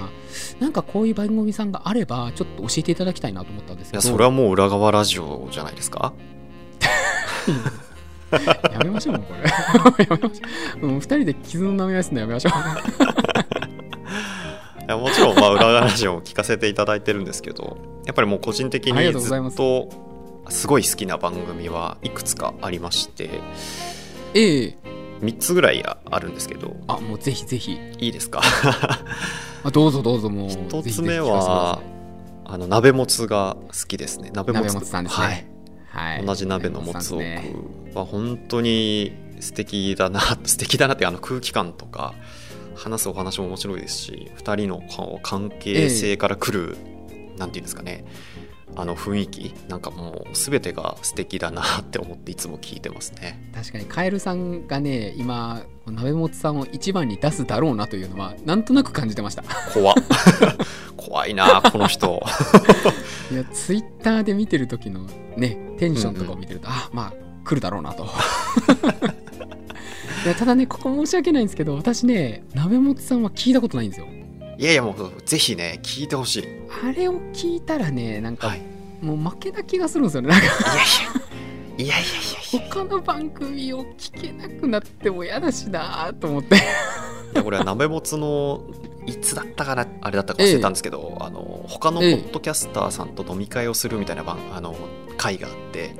[0.59, 4.03] なんかこういう番組さんがあればちょっと教えていただきたいなと思ったんですいけど。
[4.07, 6.13] やそれはもう裏側ラジオじゃないですか？
[8.71, 9.25] やめましょうこ
[9.97, 10.03] れ。
[10.05, 10.87] やめましょう。
[10.87, 12.49] もう 二人で傷の舐め合いするのやめましょ
[14.85, 19.89] いやもちろんまあ裏側ラジオを聞かせていただいてるんですけどやっぱりもう個人的にずっと
[20.49, 23.25] すごい好きな番組はいくつかありまして。
[23.25, 23.29] う
[24.35, 24.77] ええ
[25.21, 26.75] 3つぐらいあるんですけど。
[26.87, 27.79] あもうぜひぜひ。
[27.99, 28.41] いいですか？
[29.63, 31.81] あどうぞどうぞもう1ぜひつ目はさ
[32.45, 34.31] あの鍋もつが好きですね。
[34.33, 34.63] 鍋もつ。
[34.65, 35.25] 鍋もつさんですね。
[35.25, 35.35] はい。
[35.35, 36.25] いはい。
[36.25, 37.55] 同じ鍋のもつを鍋もつさんですね
[37.95, 42.13] は本当に素敵だな 素敵だなってあの空気感とか
[42.75, 44.83] 話すお話も面白いですし2人の
[45.23, 46.77] 関係性から来る、
[47.37, 48.05] なんていうんですかね
[48.77, 53.51] あの雰囲気なんかもう全てが素敵だなって思っていつも聞いてますね。
[53.53, 59.43] 確かにカエルさんがね今鍋もつさんを一番に出すだろうなというのはなんとなく感じてました。
[59.73, 59.95] 怖っ。
[60.97, 62.21] 怖いなこの人。
[63.31, 65.07] いやツイッターで見てる時の
[65.37, 67.13] ねテンションとかを見てると、あまあ
[67.43, 68.07] 来るだろうなと。
[70.25, 74.07] いやただねここ申し訳ないんですけど私ね鍋もつさんは聞いたことないんですよ
[74.57, 76.47] いやいやもうぜひね聞いてほしい。
[76.83, 78.61] あれを聞いたらねなんか、はい。
[79.01, 80.47] もう負けな気がするんですよねなんか。
[81.77, 82.73] いやいやいやいやいやいや。
[82.73, 86.55] 他の番組を聞けなくなっても嫌だしなと思って。
[86.55, 86.59] い
[87.33, 88.63] やこれは鍋もつの
[89.05, 94.73] いつだったかなあれだったか忘れたんですけど、あの他のポッドキャスターさんと飲み会をするみたいな番あの
[95.17, 95.95] 会があって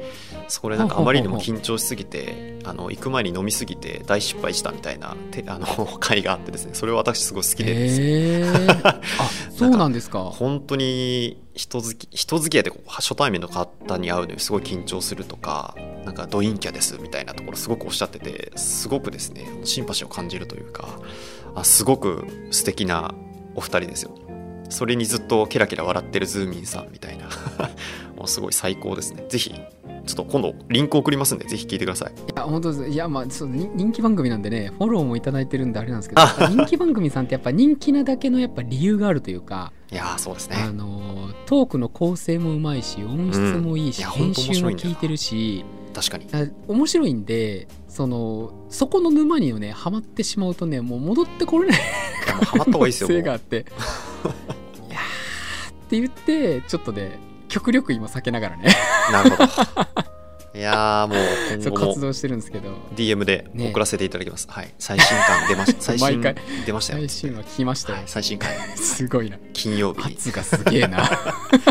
[0.47, 5.65] そこでなんかあまりにも緊張しすぎてあの行く前に飲みすぎて大失敗したみたいなてあの
[5.99, 6.71] 会があってですね。
[6.73, 9.01] それを私すごい好きでですえあ
[9.55, 10.19] そうなんですか。
[10.23, 20.99] 本当に人付き人付き合いで初対面の方に会うのにすごい緊張するとかなんかド陰キャですみたいなところすごくおっしゃっててすごくですねシンパシーを感じるというか
[21.55, 23.13] あすごく素敵な
[23.55, 24.11] お二人ですよ。
[24.69, 27.29] それにずっとケラケラ笑ってるズーミンさんみたいな。
[28.15, 29.25] もうすごい最高ですね。
[29.29, 29.53] ぜひ
[30.05, 32.11] ちょっと今度リンク送りますんでぜひ聞いてください。
[32.13, 32.89] いや本当です。
[32.89, 46.27] いやまあそう人人気番組なんでねフォローもいただいてるんであれなんですけどあ人気番組さんってやっぱ人気なだけのやっぱ理由があるというかいやーそうですあねのトークの構成もうまいし音質もいいし、うんいや編集も聞いてるし確かに。
[46.33, 53.17] あ面白いんでそのそこの沼にねハマってしまうとねもう戻ってこれないいやもうハマった方がいいですよもう。
[53.19, 53.65] 性があって。
[54.89, 57.19] いやーって言ってちょっとね
[57.49, 58.75] 極力今避けながらね。
[59.11, 59.43] なるほど。
[59.43, 59.47] い
[60.57, 61.17] いやーもう
[61.61, 61.87] 今後も。
[61.87, 62.69] 活動してるんですけど。
[62.95, 63.69] DM でね。
[63.71, 64.73] 送らせていただきます、はい。
[64.79, 66.35] 最新刊出ました 最新毎回。
[66.65, 66.99] 出ましたよ。
[66.99, 69.37] 最新話聞きましたよ、はい、最新刊 すごいな。
[69.53, 70.15] 金曜日に。
[70.15, 71.09] 圧がすげえな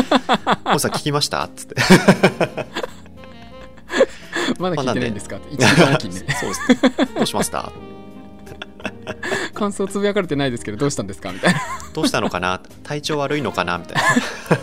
[0.65, 1.75] 「モさん聞きました?」っつって。
[4.59, 5.37] まだ聞いてないんですか？
[5.37, 6.37] って一時間おきにね。
[6.39, 7.07] そうですね。
[7.15, 7.71] どうしました？
[9.55, 11.31] 感想つぶやかれてないですけどどうしたんですか？
[11.31, 11.59] みたいな。
[11.93, 12.61] どうしたのかな？
[12.83, 13.77] 体調悪いのかな？
[13.79, 14.01] みたいな。
[14.11, 14.55] え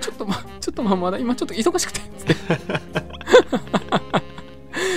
[0.00, 2.00] ちょっとまちょっとまあまだ今ちょっと忙しくて。
[2.00, 2.34] つって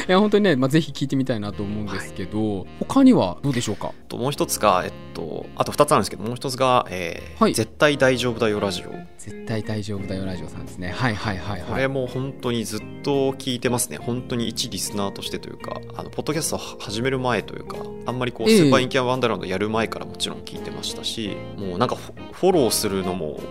[0.07, 3.91] いや本当にね、まあ、ぜひ聞いてみたいなと思うんですけど、他にはどうでしょうか？
[4.07, 7.53] ともう一つが、えっと、あと二つあるんですけどもう一つが、えーはい。
[7.53, 10.91] 絶対大丈夫だよラジオ」絶対大丈夫だよラジオさんですね。
[10.91, 11.69] はいはいはいはい。
[11.69, 13.97] これも本当にずっと聞いてますね。
[13.97, 18.57] 本当に一リスナーとしてというかあのポッドキャストを始める前というかあんまりこうええ。
[18.59, 23.41] スーパーインキャワンダーランドやる前からもちろん聞いてましたし、もうなんかフォローするのも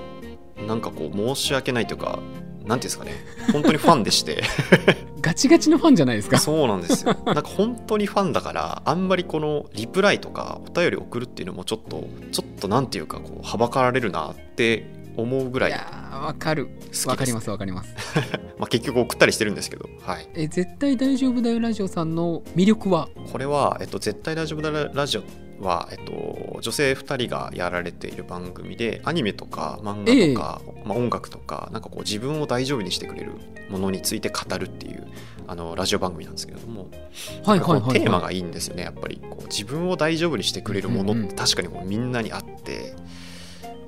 [0.66, 2.18] なんかこう申し訳ないというか
[2.66, 3.12] なんていうんですかね。
[3.52, 4.42] 本当にファンでして。
[5.22, 6.38] ガチガチのファンじゃないですか。
[6.38, 7.16] そうなんですよ。
[7.24, 16.68] なんか本当にファンだからあんまりこのリプライとかお便り送るっていうのもちょっとちょっとなんていうかこうはばかられるなって思うぐらい好いやーわかる。
[17.06, 17.94] わかりますわかります。
[18.58, 19.88] まあ、結局送ったりしてるんですけど。
[20.02, 20.28] はい。
[20.34, 23.08] え絶対大丈夫だよラジオさんの魅力は？
[23.30, 25.22] これは、えっと、絶対大丈夫だラジオ
[25.60, 33.32] は、えっと、女性2人がやられている番組でアニメとか漫画とか、まあ、音楽とかなんかこう自分を大丈夫にしてくれる
[33.68, 35.06] ものについて語るっていう
[35.48, 36.88] あのラジオ番組なんですけれども、
[37.44, 39.20] はいはいはい、テーマはがいいんですよねやっぱり。
[39.30, 42.94] こう自分を大丈夫にしてくれるものって確かにこうみんなにあって。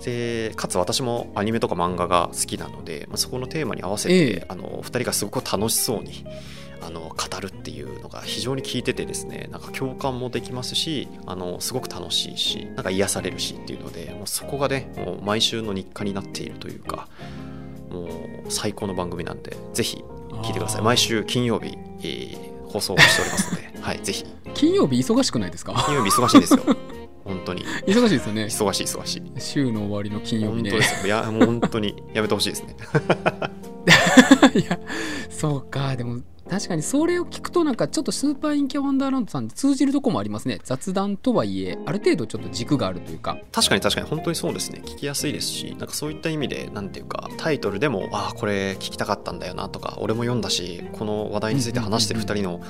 [0.05, 4.47] でかつ私もアニメとか漫画が好きなので、まあ、そこのテーマに合わせて、ええ。
[4.49, 6.25] あの2人がすごく楽しそうに
[6.81, 17.09] あの語るっていうのが非常に聞いててですねなんか共感もできますしあのすごく楽しいしなんか癒されるしっていうのでもうそこがねもう毎週の日課になっているというか
[17.91, 18.09] もう
[18.49, 20.05] 最高の番組なんでぜひ
[20.43, 20.83] 聞いてください。
[20.83, 24.27] 毎週金曜日、えー放送をしておりますので、 はい、ぜひ。
[24.53, 25.73] 金曜日忙しくないですか？
[25.87, 26.61] 金曜日忙しいんですよ。
[27.25, 27.65] 本当に。
[27.87, 28.45] 忙しいですよね。
[28.45, 29.23] 忙しい忙しい。
[29.41, 30.71] 週の終わりの金曜日ね。
[30.73, 31.07] 本当ですよ。
[31.07, 32.77] いやもう本当にやめてほしいですね。
[34.55, 34.79] いや
[35.31, 35.97] そうか。
[35.97, 40.59] でも確かにそれを聞くとなんかちょっとスーパーインキャワンダーランドさんに通じるとこもありますね。
[40.65, 43.39] 雑談とはいえある程度ちょっと軸があるというか。
[43.53, 44.83] 確かに確かに本当にそうですね。
[44.85, 52.61] 聞きやすいですしなんかそういった意味でなんていうかタイトルでもああこれ聞きたかったんだよなとか俺も読んだしこの話題について話してる2人の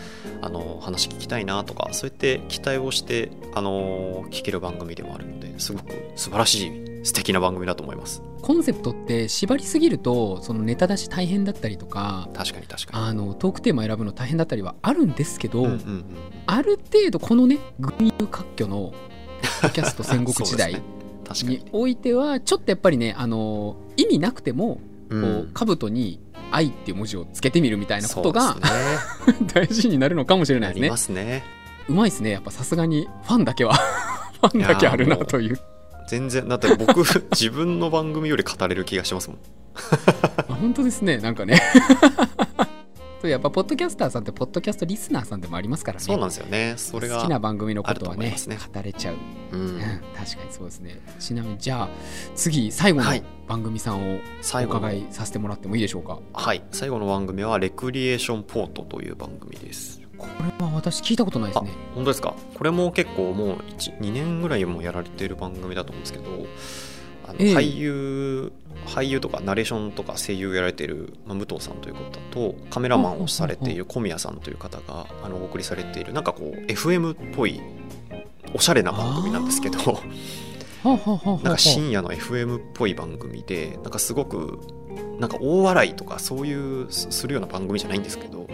[0.43, 8.23] あの話聞きたいなとかそうやって期待をしてあの聞ける番組でもあるのですごく素晴らしい素敵な番組だと思います。
[8.43, 13.05] コンセプトって縛りすぎるとそのネタ出し大変だったりとか確かに確かに。
[13.05, 16.05] あのトークテーマ選ぶの大変だったりはあるんですけど、うんうんうん。
[16.47, 18.93] ある程度このね群雄割拠の
[19.73, 20.81] キャスト戦国時代に。
[21.45, 24.81] においてはちょっとやっぱりねあの意味なくても
[25.11, 26.21] こうう兜に
[26.51, 28.61] 「愛」っていう文字をつけてみるみたいなことがね。
[29.53, 30.89] 大事になるのかもしれないですね。
[30.89, 31.43] ますね。
[31.89, 32.31] うまいですね。
[32.31, 33.75] やっぱさすがにファンだけは
[34.41, 35.61] ファンだけあるなという
[36.09, 39.39] 全然だって僕 自分の番組より語れる気がしますもん。
[40.49, 41.19] あ本当ですね。
[41.19, 41.61] なんかね。
[43.25, 46.05] やっぱポッドキャスターさんってポッドキャストリスナーさんでもありますからね。
[46.05, 46.75] そうなんですよね。
[46.77, 48.59] それが好きな番組のことはねね。
[48.73, 49.17] 語れちゃう、
[49.53, 49.61] うん。
[49.61, 49.81] うん、
[50.17, 51.01] 確かにそうですね。
[51.19, 51.89] ちなみにじゃあ
[52.37, 53.23] 次最後のはい。
[53.49, 54.21] 番組さんを
[54.55, 56.21] お伺いさせてもらってもいいでしょうか？
[56.33, 56.63] はい。
[56.71, 60.27] 最後の番組はレクリエーションポートという番組ですこ
[60.61, 61.71] れは私聞いたことないですね。
[61.95, 62.35] 本当ですか？
[62.55, 63.59] これも結構もう
[64.01, 66.25] 2年ぐらいもやられている番組だと思うんですけど
[67.27, 67.55] あのええ。
[67.55, 68.53] 俳優
[68.87, 77.61] 俳優とかナレーションとか声優をやられている、まあ、武藤さんという方とカメラマンをされている小宮さんという方があのお送りされているなんかこう FM っぽい
[78.55, 79.79] おしゃれな番組なんですけど
[80.85, 84.59] なんか深夜の FM っぽい番組でなんかすごく
[85.19, 88.47] なんか大笑いとかそういうすするような番組じゃないんですけど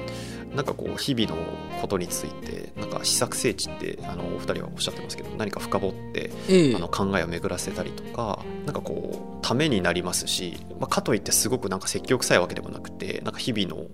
[0.54, 1.36] なんかこう日々の
[1.80, 6.76] ことについてなんか試作聖地ってあのお二人はおっしゃってますけど何か深掘ってええ。
[6.76, 13.88] あの考えを巡らせたりとかなんかこうためになりますし、まあ、かといってすごくなんか積極臭いわけでもなくてなんか日々の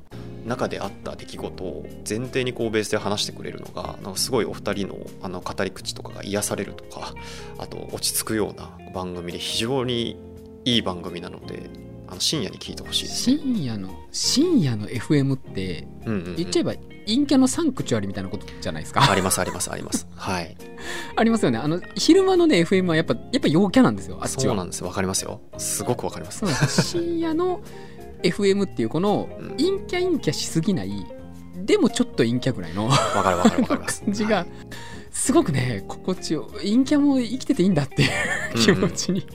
[0.47, 7.15] 中であった出来事を前提にこうベースで話してくれるのがなんかすごいお二人のあの語り口とかが癒されるとか
[7.59, 10.17] あと落ち着くような番組で非常に
[10.65, 11.71] いい番組なので
[12.11, 13.39] あの深夜に聞いてほしいですね。
[13.39, 16.75] 深夜の深夜の FM ってうんうんうん言っちゃえば
[17.07, 19.11] 陰キャのサンクチュアリみたいなことじゃないですか？
[19.11, 20.07] ありますありますあります。
[20.17, 20.57] はい。
[21.17, 24.87] ありますよねあの昼間のね FM はやっぱやっぱ陽キャなんですよあっちはそうなんですよ。
[24.89, 25.41] わかりますよ。
[25.59, 26.45] すごくわかります
[26.83, 27.61] 深夜の
[28.23, 31.07] FM っていうこのうん陰キャ陰キャしすぎない
[31.65, 34.03] でもちょっと陰キャぐらいのわかるわかるわかります。
[34.05, 34.47] 感じがはい
[35.13, 38.11] すごくね心地よ陰キャも生きてていいんだっていう
[38.57, 39.27] 気持ちに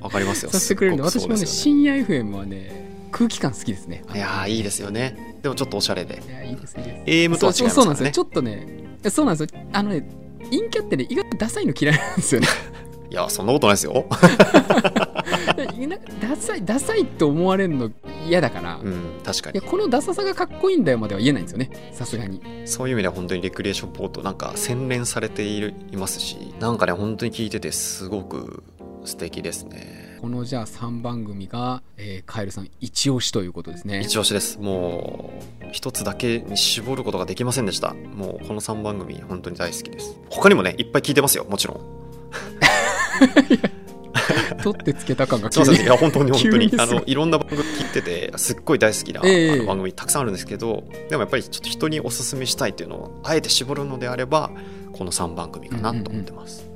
[0.00, 0.50] わかりますよ。
[0.50, 4.04] させてくれるんで私もね深夜 FM はね空気感好きですね。
[4.14, 5.38] いやーいいですよね。
[5.42, 6.22] でもちょっとおしゃれで。
[6.26, 7.10] いやいいですいいです。
[7.10, 7.70] AM とは違いますからね。
[7.70, 8.10] そうなんですよ。
[8.10, 8.66] ちょっとね
[9.10, 9.60] そうなんですよ。
[9.72, 10.08] あのね
[10.44, 12.48] 陰キャってね意外とダサいの嫌いなんですよね。
[13.10, 14.06] いやそんなことないですよ。
[16.20, 17.90] ダサいダサいって思われるの
[18.26, 19.56] 嫌だから、いうん確かに。
[19.56, 21.70] やこのダサさがかっこいいんだよまでは言えないんですよね。
[21.92, 22.40] さすがに。
[22.66, 28.62] そういう意味では本当にレクリエーションポートなんか洗練されているいますしなんかね本当に聞いててすごく
[29.04, 30.18] 素敵ですね。
[30.20, 34.00] このじゃあ3番組が、えーカエルさん一押しということですね。
[34.00, 34.58] 一押しです。
[34.58, 35.32] も
[35.62, 37.94] う一つだけに絞ることができませんでした。
[37.94, 40.18] もうこの3番組本当に大好きです。
[40.28, 41.46] 他にもねいっぱい聞いてますよ。
[41.48, 41.80] もちろん。
[44.62, 45.76] 取ってつけた感が すいません。
[45.76, 46.72] いにや本当に本当に。
[46.78, 49.52] あのいろんな番組聞いててすっごい大好きな、ええ。
[49.52, 54.50] あの番組たくさんあるんですけどでもやっぱりちょっと人におすすめしたいっていうのをあえて絞るのであれば
[54.92, 56.69] この3番組かなと思ってます、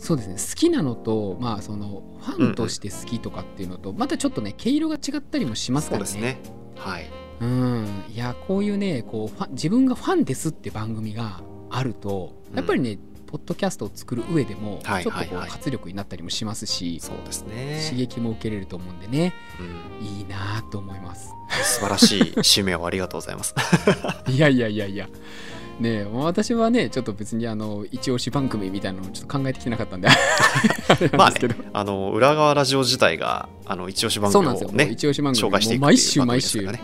[0.00, 0.34] そうですね。
[0.36, 6.06] 好きなのとまあそのファンとして好きとかっていうのと、またちょっとね毛色が違ったりもしますからね。
[6.06, 6.40] そうですね。
[6.76, 7.10] はい。
[7.40, 8.04] うん。
[8.08, 17.82] いやこういうねこうファン自分がファンですって番組があるとやっぱりね、ポッドキャストを作る上でもはいちょっとこう活力になったりもしますし、そうですね。
[17.84, 19.34] 刺激も受けれると思うんでね。
[20.00, 20.06] うん。
[20.06, 21.28] いいなと思います。
[21.62, 23.54] 素晴らしい締めをありがとうございます。
[24.28, 25.08] いやいやいやいや
[25.80, 30.08] ねえもう私はねちょっと別にあの一押し番組みたいなのをちょっと考えてきてなかったんで
[31.16, 31.38] まあね
[31.72, 36.80] あの、裏側ラジオ自体が、あの、一押し番組そうなんですよ、もうをね、一押し番組紹介していくもう毎週毎週ね。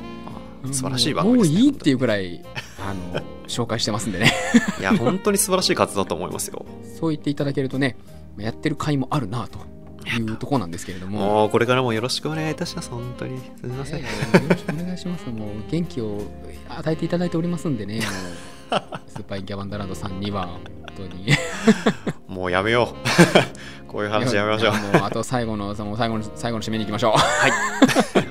[0.65, 1.61] あ素晴らしい番もう組ですね。
[1.61, 2.43] いいっていうぐらい
[2.81, 4.33] あの紹介してますんでね
[4.81, 6.65] いや、本当に素晴らしい活動だと思いますよ。
[6.99, 7.97] そう言っていただけるとね
[8.39, 9.59] やってる回もあるなと
[10.09, 12.91] いうところなんですけれどももう、これからもよろしくお願いいたします。
[12.91, 13.39] 本当に。
[13.39, 14.01] すみません。
[14.01, 15.27] いやいやよろしくお願いします。
[15.29, 16.23] もう元気を
[16.69, 18.03] 与えていただいておりますんでね、もう
[19.09, 20.61] スーパーインキャワンダーランドさんには本
[20.97, 21.29] 当に。
[22.29, 22.97] もうやめよう。
[23.89, 24.73] こういう話やめましょう。
[24.73, 27.13] もうあと最後のその最後の最後の締めに行きましょう。
[27.13, 27.53] はい。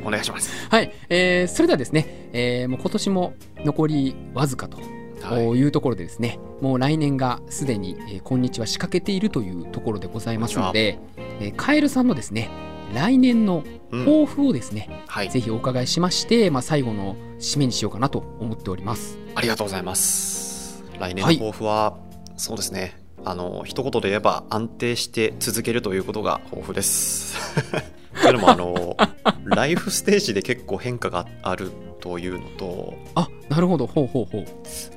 [0.03, 0.67] お願いします。
[0.69, 3.33] はい、えーそれではですね、えーもう今年も
[3.63, 4.77] 残りわずかと。
[5.21, 5.43] はい。
[5.43, 10.99] いうところでですね、もう来年がすでに、えーこんにちは仕掛けているというところでございますので、
[11.39, 12.49] えーカエルさんのですね、
[12.93, 14.05] 来年のうん。
[14.05, 15.29] 抱負をですね、はい。
[15.29, 19.17] ぜひお伺いしまして、まあ、最後の締めにしようかなと思っております。
[19.35, 20.83] ありがとうございます。
[20.99, 21.97] 来年の抱負は、
[22.37, 22.99] そうですね。
[23.23, 27.35] あの、一言で言えば安定して続けるということが抱負です。
[28.21, 28.97] というのも、あの、
[29.45, 34.45] ライフステージで結構変化があるというのと、あなるほど、ほうほうほう。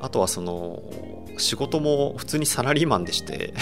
[0.00, 0.82] あとはその、
[1.38, 3.54] 仕事も普通にサラリーマンでして、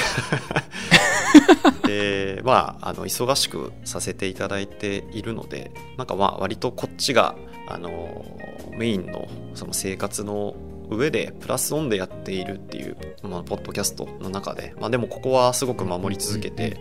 [1.87, 7.37] で、まあ、あの、忙しくさせていただいているので、なんかまあ、割とこっちが、
[7.69, 8.25] あの、
[8.77, 10.55] メインのその生活の
[10.91, 16.79] 上でプラスオンでやっているっていう、まあ、ポッドキャストの中で、まあ、でもここはすごく守り続けて、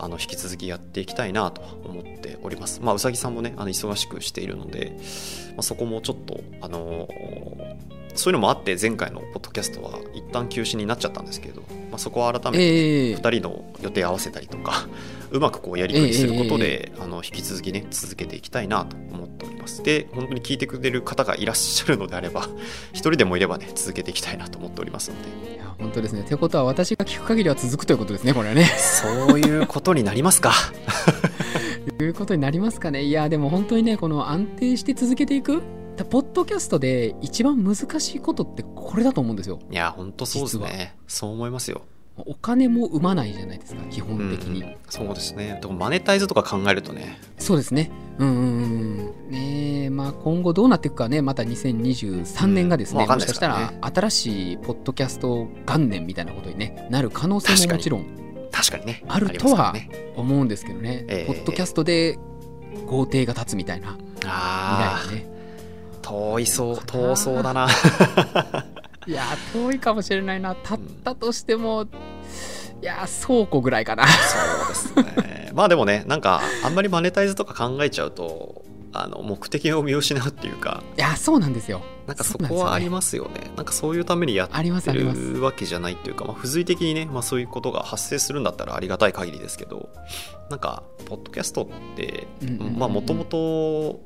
[0.00, 2.80] あの引き続きやっていきたいなと思っております。
[2.82, 4.96] まあ、うさぎさんもね、あの忙しくしているので、
[5.50, 7.08] まあ、そこもちょっと、あの
[8.18, 14.88] そういうのもあって、前回のポッドキャストは一旦休止になっちゃったんですけど、まあ、そこは改めて、ええ2人の予定合わせたりとか、
[15.30, 19.84] うまくこうやりくりすることで、あの引き続きね、続けていきたいなと思っております。
[19.84, 22.48] で、本当に聞いてくれる方がいらっしゃるのであれば、
[22.90, 26.22] 一人でもいればね、続けていきたいなと思っておりますので、いや本当ですね。
[26.22, 28.64] ということは私が聞く限りは続くということですね、これはね。
[28.64, 30.52] そういうことになりますか。
[31.98, 33.04] と いうことになりますかね。
[33.04, 35.77] いや、でも本当にね、この安定して続けていく。
[35.98, 39.58] だポッドキャストで一番難しいことってこれだと思うんですよ。
[39.70, 40.96] いや、本当そうです実ね。
[41.06, 41.82] そう思いますよ。
[42.26, 44.62] お金も生まないじゃないですか、基本的に。
[44.62, 45.58] うんそうですね。
[45.60, 47.90] でもマネタイズとか考えるとね、そうですね。
[48.18, 49.30] うんうんうん。
[49.30, 58.06] ねえ、まあ今後どうなっていくかね、また2023年がですね、うんもしかしたら新しいポッドキャスト元年みたいなことに、ね、なる可能性ももちろん
[58.50, 59.04] 確かにね。
[59.08, 59.74] あるとは
[60.16, 62.18] 思うんですけどね、ええポッドキャストで
[62.86, 65.30] 豪邸が立つみたいなあ未来がね。
[65.34, 65.37] あ、
[66.08, 67.68] 遠いそう、遠そうだな。
[69.06, 70.54] いやー、遠いかもしれないな。
[70.54, 71.86] 立ったとしても、
[72.80, 74.06] いやー、倉庫ぐらいかな。
[74.06, 75.50] そうですね。
[75.54, 78.62] まあでもね、なんか、あんまりマネタイズとか考えちゃうと、
[79.02, 81.82] あの目的を見失うっていうか、いやー、そうなんですよ。
[82.06, 83.50] なんかそこはありますよね。
[83.56, 84.54] なんかそういうためにやって。
[84.92, 89.90] るわけじゃないっていうか、まあ、付随的にね、まあ、そういうことが発生するんだったらありがたい限りですけど、
[90.50, 92.26] なんか、ポッドキャストって
[92.76, 94.00] まあ、もともと、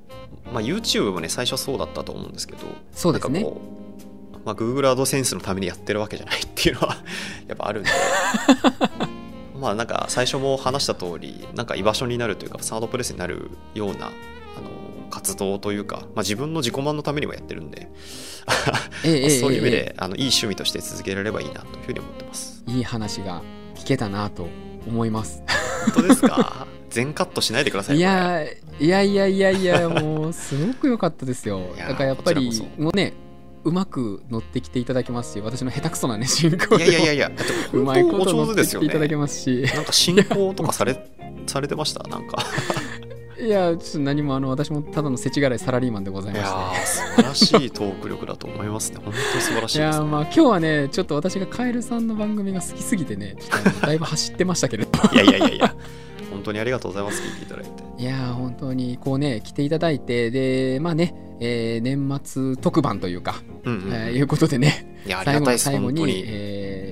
[0.52, 2.60] まあ、YouTube もね、最初そうだったと思うんですけど、
[2.92, 3.46] そうですね
[4.44, 6.96] まあ、Google アドセンスのためにやってるわけじゃないっていうのは
[7.46, 7.90] やっぱあるんで
[9.58, 14.10] まあなんか最初も話した通りなんか居場所になるというかサードプレスになるような
[15.12, 17.88] 活動というか、まあ、自分の自己満のためにもやってるんで、
[19.40, 22.64] そういう意味えであのいい趣味として続けられればいいなというふうに思ってます。
[22.68, 23.42] えいい話が
[23.76, 24.48] 聞けたなと
[24.86, 25.42] 思います。
[25.94, 26.66] 本当ですか？
[26.90, 28.42] 全カットしないでくださいいよや
[28.78, 31.60] いやいやいやいやもうすごく良かったですよ。
[31.78, 33.14] だからやっぱりもうね
[33.64, 37.30] うまく乗ってきていただけますし私の下手くそなね進行これいやいやいや
[37.72, 39.62] うまいこと乗って上手ですよきていただけねますし。
[39.74, 40.98] なんか進行とかされ
[41.46, 42.02] されてました？
[42.08, 42.44] なんか
[43.42, 46.48] いやちょっと何もあの私もただの世知辛いサラリーマンでございまして。
[46.48, 49.00] ー素晴らしいトーク力だと思いますね。
[49.04, 53.34] 本当に素晴らしいですいやーまあ今日はねちょっと私がカエルさんの番組が好きすぎてね
[53.80, 54.90] だいぶ走ってましたけれど。
[55.12, 55.48] いやいやいや。
[55.48, 55.74] いや
[56.30, 57.20] 本当にありがとうございます。
[57.20, 57.70] 聞いていただいて。
[57.98, 65.02] いやー本当にこうね来ていただいてでまあね、えー年末特番というか、うんうん、えーいうことでね。
[65.04, 65.64] いやありがたいです。
[65.64, 66.24] 最後の最後に。
[66.26, 66.91] えー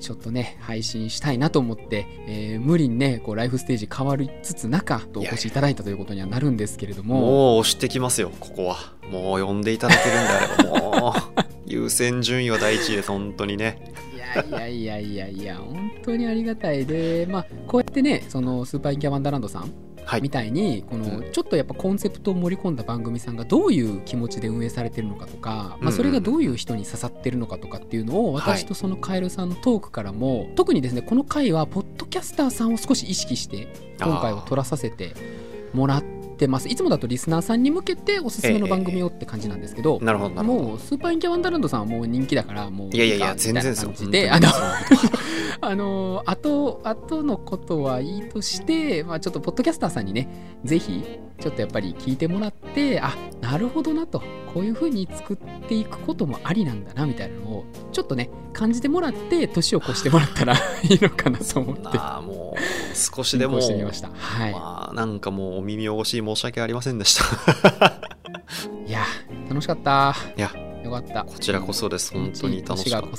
[0.00, 7.20] ちょっとね配信したいなと思って、えー無理にねこうライフステージ変わりつつ中とお越しいただいたということにはなるんですけれども。
[7.20, 8.76] もう押してきますよここは。
[9.10, 13.92] もう呼んでいただけるんであれば もう優先順位は第一位です本当にね。
[14.14, 19.85] いやいやいやいやいや本当にありがたいでまあこうやってねそのスーパーインキャワンダーランドさんはい
[20.22, 28.42] みたいにこのちょっとやっぱコンセプトを盛り込んだ番組さんがどういう気持ちで運営されてるのかとか、まあ、それがどういう人に刺さってるのかとかっていうのをはい。
[28.56, 33.68] 私とそのカエルさんのトークからも特にですねこの回はポッドキャスターさんを少し意識して
[34.00, 35.14] 今回は撮らさせて
[35.72, 36.15] もらって
[36.46, 36.68] ます。
[36.68, 40.62] いつもだとリスナーさんに向けておすすめの番組をって感じなんですけど、なるほどなるほど。
[40.62, 44.48] もうスーパーインキャワンダーランドさんはもう人気だからもういやいやいや全然ですよであ本の
[45.60, 50.28] あの後後のことはいいとして、まあ、ちょっとポッドキャスターさんにね
[50.64, 54.22] ぜひちょっとやっぱり聞いてもらってあなるほどなと。
[54.56, 55.36] こういう風に作っ
[55.68, 61.82] ていくこともありなんだなみたいなのをちょっとね感じてもらって年を越してもらったら いいのかなと思って。
[61.82, 64.08] なあもう少しでもしてみました。
[64.16, 68.00] はい、まあなんかもうお耳汚し申し訳ありませんでした。
[68.86, 69.04] いや
[69.50, 70.16] 楽しかった。
[70.38, 70.50] いや
[70.86, 71.24] よかった。
[71.24, 72.12] こちらこそです。
[72.12, 73.08] 本当に楽しかった。
[73.08, 73.10] い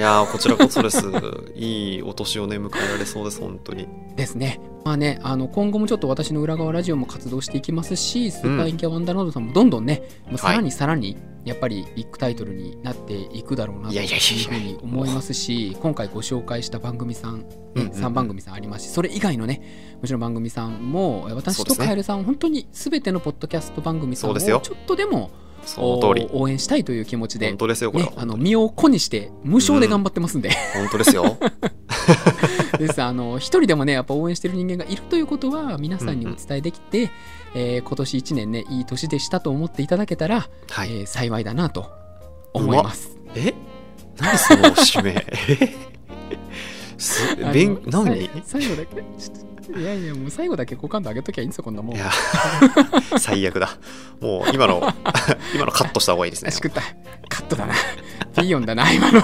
[0.00, 1.02] やーこちらこそです。
[1.56, 3.88] いいお年をね迎えられそうです本当に。
[4.16, 4.60] ですね。
[4.84, 17.92] まあね、あの今後もちょっと私の裏側ラジオも活動していきますし、スーパーインキャワンダーランドさんもどんどんね、もうさらにさらにやっぱりビッグタイトルになっていくだろうなというふうに思いますし、今回ご紹介した番組さん、ねうんうんうん。
[17.94, 24.76] 3番組さんありますし、それ以外のね、もちろん番組さんも、私とカエルさん、本当にすべてのポッドキャスト番組さんをちょそうですよ。
[24.76, 25.30] っとでも
[25.66, 26.28] その通り。
[26.32, 28.10] お応援したいという気持ちで本、当ですよこれは。
[28.10, 31.38] ね、あの身を粉にして無償で頑張ってますんで、本当ですよ。
[32.78, 33.02] です。
[33.02, 37.10] あの一人でもねやっぱ応援してる人間がいるということは皆さんにお伝えできて、
[37.54, 41.86] えー今年1年ねいい年でしたと思っていただけたら、はい、えー幸いだなと
[42.52, 43.16] 思います。
[43.34, 43.54] え？
[44.18, 45.26] 何その締め？
[45.48, 45.74] え？
[46.98, 48.30] す何？
[48.44, 51.98] 最後だけちょっといやいやもう最後だけ好感度上げときゃいいんですよこんなもんい。
[51.98, 52.10] や
[53.18, 53.70] 最悪だ
[54.20, 54.80] もう今の
[55.54, 56.82] 今のカットした方がいいですねあしくった
[57.28, 57.74] カットだな
[58.36, 59.22] ピーヨンだな今の。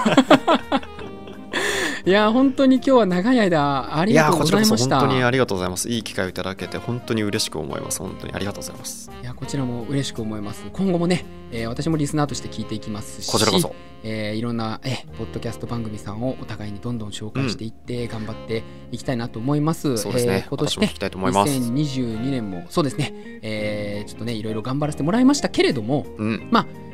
[2.05, 4.99] いや本当に今日は長い間ありいがとうございました。
[4.99, 5.87] 本当にありがとうございます。
[5.89, 7.99] いい機会をいただけて本当に嬉しく思います。
[7.99, 9.11] 本当にありがとうございます。
[9.21, 10.63] いやこちらも嬉しく思います。
[10.73, 13.75] 今後もね、えー私もリスナーとして聞いていきますしこちらこそ。
[14.03, 19.97] えーいろんな、えポッドキャスト番組さんをお互いにどんどん紹介していって、頑張っていきたいなと思います。
[19.97, 20.33] そうですね。
[20.33, 21.53] えー今年ね私も聞きたいと思います。
[21.53, 26.47] 2022年もそうですね、えーちょっとねいろいろ頑張らせてもらいましたけれども、うん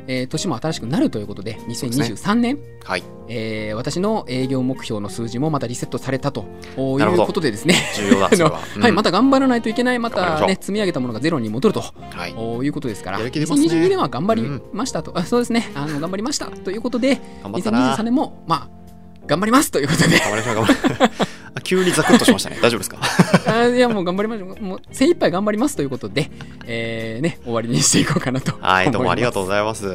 [0.08, 1.90] えー年も新しくなるということでうですね。
[1.90, 3.04] 2023年、はい。
[3.28, 6.46] えー私の営業目標の数字もまたリセットされたと。
[6.76, 7.74] いうことでですね。
[7.94, 11.80] 重要だそれは、はい、また頑張らないといけない、またね、積み上げたものがゼロに戻ると。
[11.80, 12.34] はい。
[12.36, 13.24] おいうことですから、ね。
[13.26, 15.70] 2022年は頑張りましたと、あそうですね。
[15.74, 17.94] あの、頑張りましたということで、頑張ったな。
[17.96, 18.78] 2023年も、まあ、
[19.26, 22.58] 頑張りますということで、頑張りましょう頑張急にザクッとしましたね。
[22.62, 22.98] 大丈夫ですか？
[23.46, 26.30] あいや、もう頑張りましょう、もう精一杯頑張りますということで、
[26.66, 28.52] えーね、終わりにしていこうかなと。
[28.60, 29.86] はいどうもありがとうございます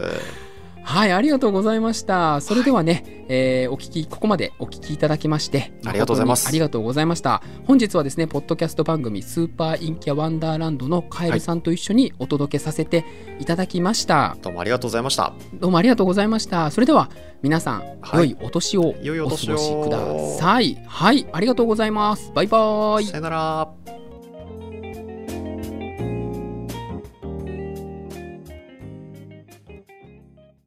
[0.84, 2.42] はい、ありがとうございました。
[2.42, 7.42] それではね、えーお聞き、ここまでお聞きいただきまして、ありがとうございますありがとうございました。
[7.66, 13.06] 本日はですね、ポッドキャスト番組、スーパーインキャワンダーランドのカエルさんと一緒にお届けさせて
[13.40, 14.38] いただきました。
[14.42, 16.70] どうもありがとうございましたどうもありがとうございました。
[16.70, 17.10] それでは、
[17.42, 20.78] 皆さん、はい良いお年をおお過ごしください。
[20.86, 22.32] はい、ありがとうございます。
[22.36, 23.18] バイバーイさ。
[23.18, 24.03] よなら